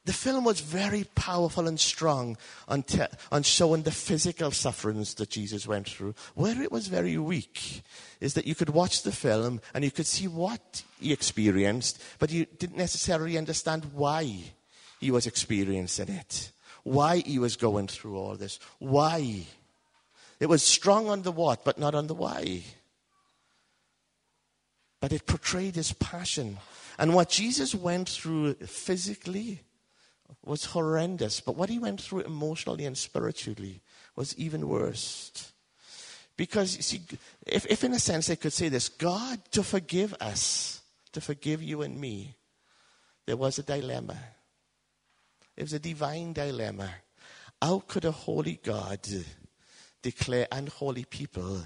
[0.06, 2.38] The film was very powerful and strong
[2.68, 6.16] on, te- on showing the physical sufferings that Jesus went through.
[6.36, 7.82] Where it was very weak
[8.20, 12.32] is that you could watch the film and you could see what he experienced, but
[12.32, 14.38] you didn't necessarily understand why
[15.00, 16.52] he was experiencing it,
[16.84, 19.46] why he was going through all this, why.
[20.40, 22.64] It was strong on the what, but not on the why.
[25.02, 26.58] But it portrayed his passion.
[26.98, 29.62] And what Jesus went through physically,
[30.44, 33.82] was horrendous, but what he went through emotionally and spiritually
[34.16, 35.52] was even worse.
[36.38, 37.02] Because, you see,
[37.46, 41.62] if, if in a sense they could say this, God to forgive us, to forgive
[41.62, 42.36] you and me,
[43.26, 44.18] there was a dilemma.
[45.58, 46.90] It was a divine dilemma.
[47.62, 49.06] How could a holy God
[50.02, 51.62] declare unholy people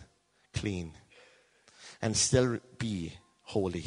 [0.53, 0.93] clean
[2.01, 3.85] and still be holy?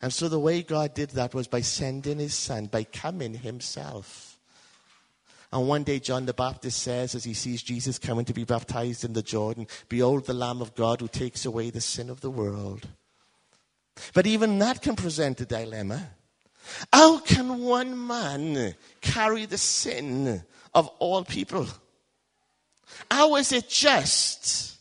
[0.00, 4.38] And so the way God did that was by sending his son, by coming himself.
[5.52, 9.04] And one day John the Baptist says, as he sees Jesus coming to be baptized
[9.04, 12.30] in the Jordan, Behold the Lamb of God who takes away the sin of the
[12.30, 12.86] world.
[14.14, 16.10] But even that can present a dilemma.
[16.92, 20.44] How can one man carry the sin
[20.74, 21.66] of all people?
[23.10, 24.76] How is it just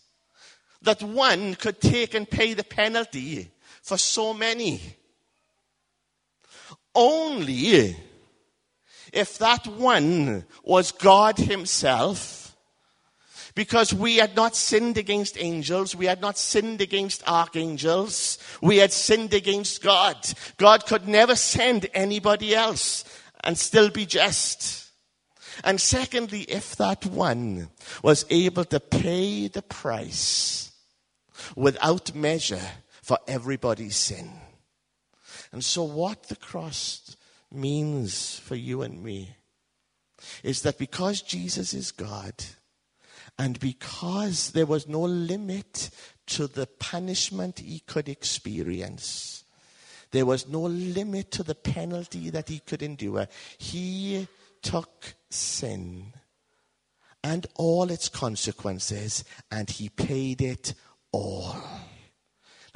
[0.82, 3.51] that one could take and pay the penalty
[3.82, 4.82] for so many?
[6.97, 7.95] Only
[9.13, 12.55] if that one was God Himself.
[13.55, 18.91] Because we had not sinned against angels, we had not sinned against archangels, we had
[18.91, 20.15] sinned against God.
[20.57, 23.03] God could never send anybody else
[23.43, 24.91] and still be just.
[25.63, 27.69] And secondly, if that one
[28.03, 30.71] was able to pay the price
[31.55, 32.61] without measure
[33.01, 34.29] for everybody's sin.
[35.51, 37.15] And so, what the cross
[37.51, 39.35] means for you and me
[40.43, 42.33] is that because Jesus is God,
[43.39, 45.89] and because there was no limit
[46.27, 49.43] to the punishment he could experience,
[50.11, 53.27] there was no limit to the penalty that he could endure,
[53.57, 54.27] he
[54.61, 56.13] took sin
[57.23, 60.73] and all its consequences and he paid it
[61.11, 61.55] all.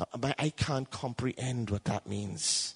[0.01, 2.75] Now, I can't comprehend what that means.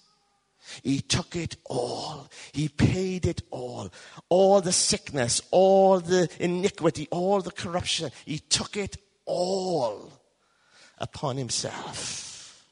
[0.84, 2.30] He took it all.
[2.52, 3.92] He paid it all.
[4.30, 8.12] All the sickness, all the iniquity, all the corruption.
[8.26, 10.12] He took it all
[10.98, 12.66] upon himself.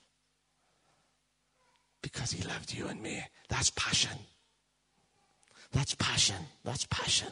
[2.01, 3.23] Because he loved you and me.
[3.49, 4.17] That's passion.
[5.71, 6.47] That's passion.
[6.63, 7.29] That's passion.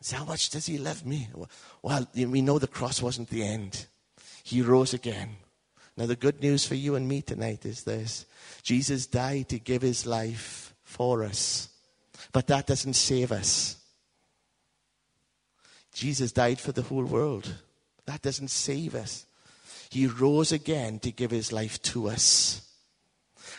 [0.00, 1.28] So how much does he love me?
[1.82, 3.86] Well, we know the cross wasn't the end.
[4.44, 5.30] He rose again.
[5.96, 8.26] Now, the good news for you and me tonight is this
[8.62, 11.68] Jesus died to give his life for us,
[12.32, 13.76] but that doesn't save us.
[15.92, 17.52] Jesus died for the whole world.
[18.06, 19.26] That doesn't save us.
[19.90, 22.62] He rose again to give his life to us.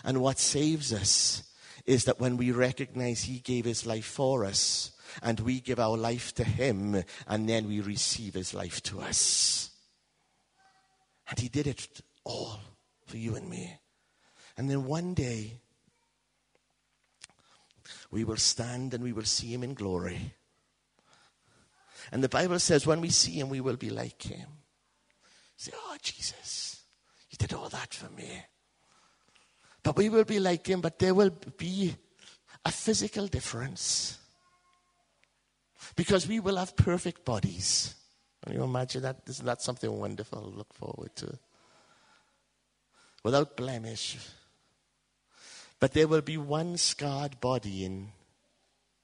[0.04, 1.44] And what saves us
[1.86, 5.98] is that when we recognize He gave His life for us, and we give our
[5.98, 9.70] life to Him, and then we receive His life to us.
[11.30, 12.60] And He did it all
[13.06, 13.80] for you and me.
[14.58, 15.60] And then one day,
[18.12, 20.34] we will stand and we will see Him in glory.
[22.12, 24.48] And the Bible says when we see Him, we will be like Him.
[25.58, 26.82] Say, oh, Jesus,
[27.30, 28.46] you did all that for me.
[29.84, 31.96] But we will be like Him, but there will be
[32.64, 34.20] a physical difference.
[35.96, 37.96] Because we will have perfect bodies.
[38.46, 39.18] Can you imagine that?
[39.28, 41.38] Isn't that something wonderful to look forward to?
[43.24, 44.18] Without blemish.
[45.80, 48.10] But there will be one scarred body in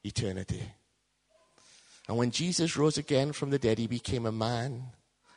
[0.03, 0.61] eternity.
[2.07, 4.83] And when Jesus rose again from the dead, he became a man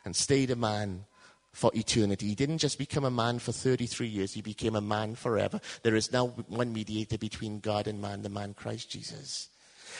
[0.03, 1.05] and stayed a man
[1.51, 2.27] for eternity.
[2.27, 5.61] He didn't just become a man for 33 years, he became a man forever.
[5.83, 9.49] There is now one mediator between God and man, the man Christ Jesus.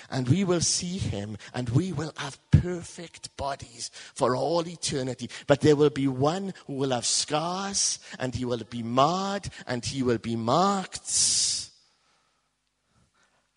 [0.09, 5.29] And we will see him and we will have perfect bodies for all eternity.
[5.47, 9.85] But there will be one who will have scars and he will be marred and
[9.85, 11.09] he will be marked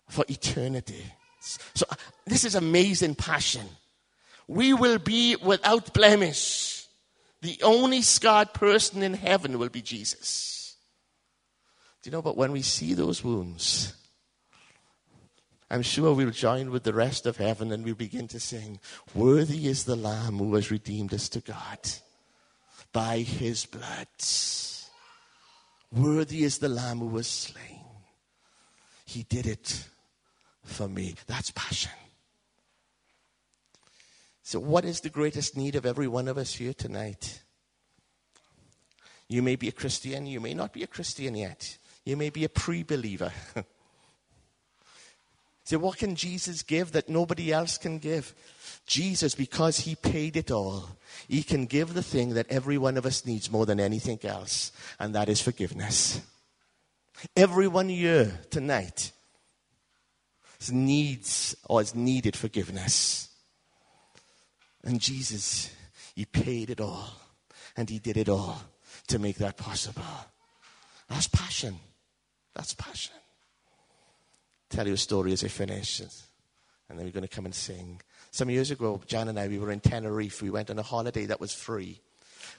[0.09, 1.05] for eternity.
[1.39, 3.65] So uh, this is amazing passion.
[4.47, 6.85] We will be without blemish.
[7.41, 10.75] The only scarred person in heaven will be Jesus.
[12.01, 13.93] Do you know, but when we see those wounds,
[15.71, 18.79] I'm sure we'll join with the rest of heaven and we'll begin to sing,
[19.13, 21.79] Worthy is the Lamb who has redeemed us to God
[22.91, 24.07] by his blood.
[25.91, 27.85] Worthy is the Lamb who was slain.
[29.05, 29.87] He did it
[30.63, 31.15] for me.
[31.27, 31.91] That's passion.
[34.43, 37.43] So, what is the greatest need of every one of us here tonight?
[39.27, 41.77] You may be a Christian, you may not be a Christian yet.
[42.03, 43.31] You may be a pre believer.
[45.69, 48.33] so, what can Jesus give that nobody else can give?
[48.87, 50.97] Jesus, because he paid it all,
[51.27, 54.71] he can give the thing that every one of us needs more than anything else,
[54.97, 56.21] and that is forgiveness.
[57.35, 59.11] Everyone here tonight
[60.71, 63.29] needs or has needed forgiveness.
[64.83, 65.71] And Jesus,
[66.15, 67.11] He paid it all.
[67.77, 68.59] And He did it all
[69.09, 70.01] to make that possible.
[71.07, 71.75] That's passion.
[72.55, 73.13] That's passion.
[74.69, 75.99] Tell you a story as I finish.
[75.99, 78.01] And then we're going to come and sing.
[78.31, 80.41] Some years ago, Jan and I, we were in Tenerife.
[80.41, 82.01] We went on a holiday that was free.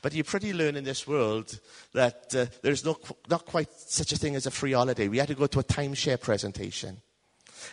[0.02, 1.58] But you pretty learn in this world
[1.92, 2.96] that uh, there's no,
[3.28, 5.08] not quite such a thing as a free holiday.
[5.08, 6.98] We had to go to a timeshare presentation.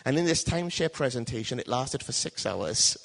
[0.04, 2.96] And in this timeshare presentation, it lasted for six hours.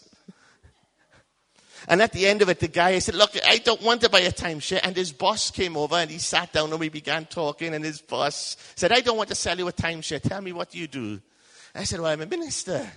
[1.88, 4.22] And at the end of it, the guy said, Look, I don't want to buy
[4.22, 4.80] a timeshare.
[4.84, 7.74] And his boss came over and he sat down and we began talking.
[7.74, 10.22] And his boss said, I don't want to sell you a timeshare.
[10.22, 11.22] Tell me what you do.
[11.76, 12.90] I said, Well, I'm a minister.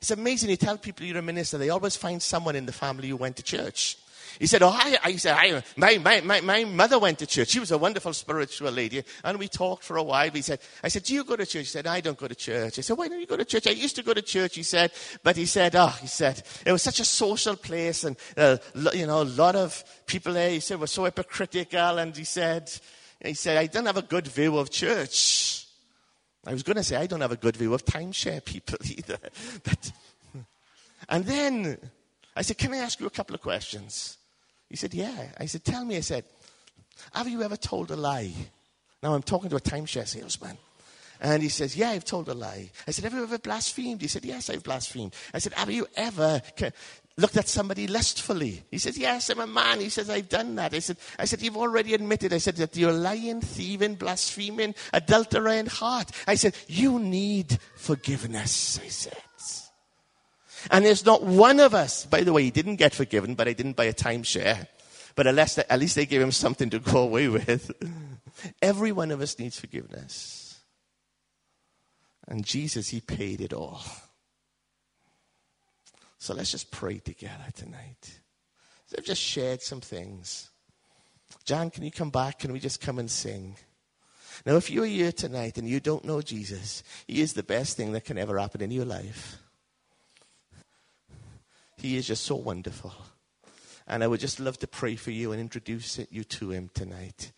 [0.00, 3.08] It's amazing you tell people you're a minister, they always find someone in the family
[3.08, 3.98] who went to church.
[4.38, 7.48] He said, Oh, I, I said, I, my, my, my, my mother went to church.
[7.48, 9.02] She was a wonderful spiritual lady.
[9.24, 10.30] And we talked for a while.
[10.30, 11.62] He said, I said, Do you go to church?
[11.62, 12.78] He said, I don't go to church.
[12.78, 13.66] I said, Why don't you go to church?
[13.66, 14.92] I used to go to church, he said.
[15.22, 18.58] But he said, Oh, he said, it was such a social place and, uh,
[18.92, 21.98] you know, a lot of people there, he said, were so hypocritical.
[21.98, 22.70] And he said,
[23.22, 25.66] he said, I don't have a good view of church.
[26.46, 29.18] I was going to say, I don't have a good view of timeshare people either.
[29.62, 29.92] But,
[31.08, 31.78] and then
[32.34, 34.16] I said, Can I ask you a couple of questions?
[34.70, 35.26] He said, Yeah.
[35.38, 35.96] I said, Tell me.
[35.96, 36.24] I said,
[37.12, 38.32] Have you ever told a lie?
[39.02, 40.56] Now I'm talking to a timeshare salesman.
[41.20, 42.70] And he says, Yeah, I've told a lie.
[42.86, 44.00] I said, Have you ever blasphemed?
[44.00, 45.14] He said, Yes, I've blasphemed.
[45.34, 46.40] I said, Have you ever
[47.16, 48.62] looked at somebody lustfully?
[48.70, 49.80] He says, Yes, I'm a man.
[49.80, 50.72] He says, I've done that.
[50.72, 52.32] I said, I said, You've already admitted.
[52.32, 56.10] I said, that you're lying, thieving, blaspheming, adulterant heart.
[56.26, 58.78] I said, You need forgiveness.
[58.82, 59.16] I said.
[60.70, 63.52] And there's not one of us, by the way, he didn't get forgiven, but I
[63.52, 64.66] didn't buy a timeshare.
[65.14, 67.70] But at least, at least they gave him something to go away with.
[68.62, 70.60] Every one of us needs forgiveness.
[72.28, 73.82] And Jesus, he paid it all.
[76.18, 78.20] So let's just pray together tonight.
[78.86, 80.50] So I've just shared some things.
[81.44, 82.40] John, can you come back?
[82.40, 83.56] Can we just come and sing?
[84.46, 87.92] Now, if you're here tonight and you don't know Jesus, he is the best thing
[87.92, 89.38] that can ever happen in your life.
[91.80, 92.92] He is just so wonderful.
[93.86, 97.32] And I would just love to pray for you and introduce you to him tonight.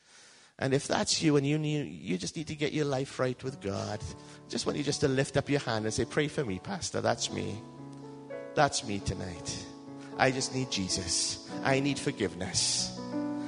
[0.58, 3.42] And if that's you and you need, you just need to get your life right
[3.42, 4.00] with God,
[4.48, 7.00] just want you just to lift up your hand and say, Pray for me, Pastor.
[7.00, 7.60] That's me.
[8.54, 9.66] That's me tonight.
[10.18, 11.48] I just need Jesus.
[11.64, 13.00] I need forgiveness.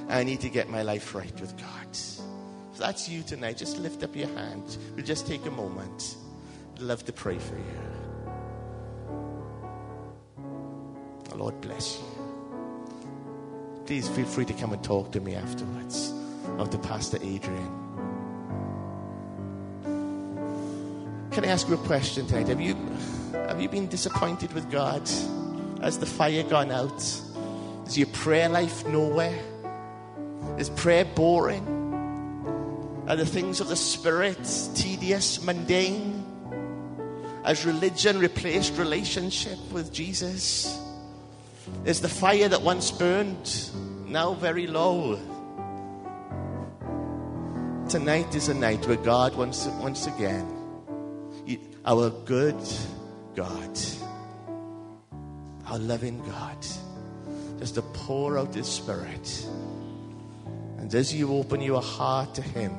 [0.09, 1.88] I need to get my life right with God.
[2.72, 4.78] If that's you tonight, just lift up your hand.
[4.97, 6.16] We'll just take a moment.
[6.74, 8.04] I'd love to pray for you.
[11.35, 12.05] The Lord bless you.
[13.87, 16.12] Please feel free to come and talk to me afterwards
[16.59, 17.72] of the Pastor Adrian.
[21.32, 22.47] Can I ask you a question tonight?
[22.47, 22.76] Have you,
[23.32, 25.03] have you been disappointed with God?
[25.80, 27.03] Has the fire gone out?
[27.89, 29.43] Is your prayer life nowhere?
[30.57, 31.66] Is prayer boring?
[33.09, 34.39] Are the things of the Spirit
[34.76, 36.24] tedious, mundane?
[37.45, 40.82] Has religion replaced relationship with Jesus?
[41.85, 43.71] Is the fire that once burned
[44.07, 45.19] now very low?
[47.89, 50.51] Tonight is a night where God once, once again
[51.87, 52.57] our good
[53.35, 53.79] God,
[55.67, 56.67] our loving God,
[57.59, 59.47] just to pour out His Spirit.
[60.79, 62.73] And as you open your heart to Him,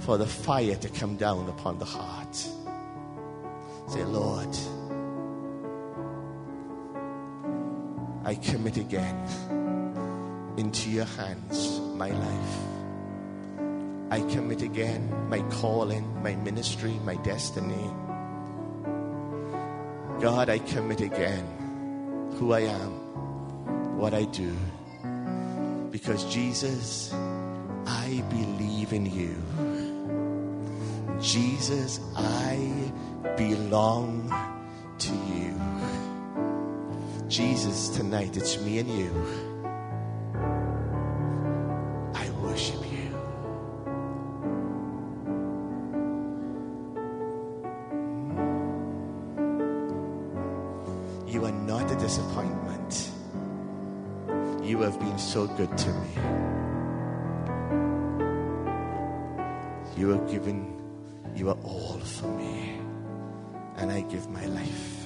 [0.00, 2.34] for the fire to come down upon the heart,
[3.88, 4.56] say, Lord,
[8.24, 9.16] I commit again
[10.56, 12.56] into your hands my life.
[14.10, 17.90] I commit again my calling, my ministry, my destiny.
[20.20, 21.46] God, I commit again
[22.36, 22.90] who I am,
[23.96, 24.54] what I do.
[25.90, 27.12] Because Jesus,
[27.86, 29.36] I believe in you.
[31.20, 32.92] Jesus, I
[33.36, 34.49] belong.
[37.30, 39.08] Jesus, tonight it's me and you.
[42.12, 43.06] I worship you.
[51.28, 53.12] You are not a disappointment.
[54.60, 56.10] You have been so good to me.
[59.96, 60.82] You have given,
[61.36, 62.80] you are all for me.
[63.76, 64.99] And I give my life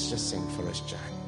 [0.00, 0.10] them.
[0.10, 1.21] Just, sing for us, John.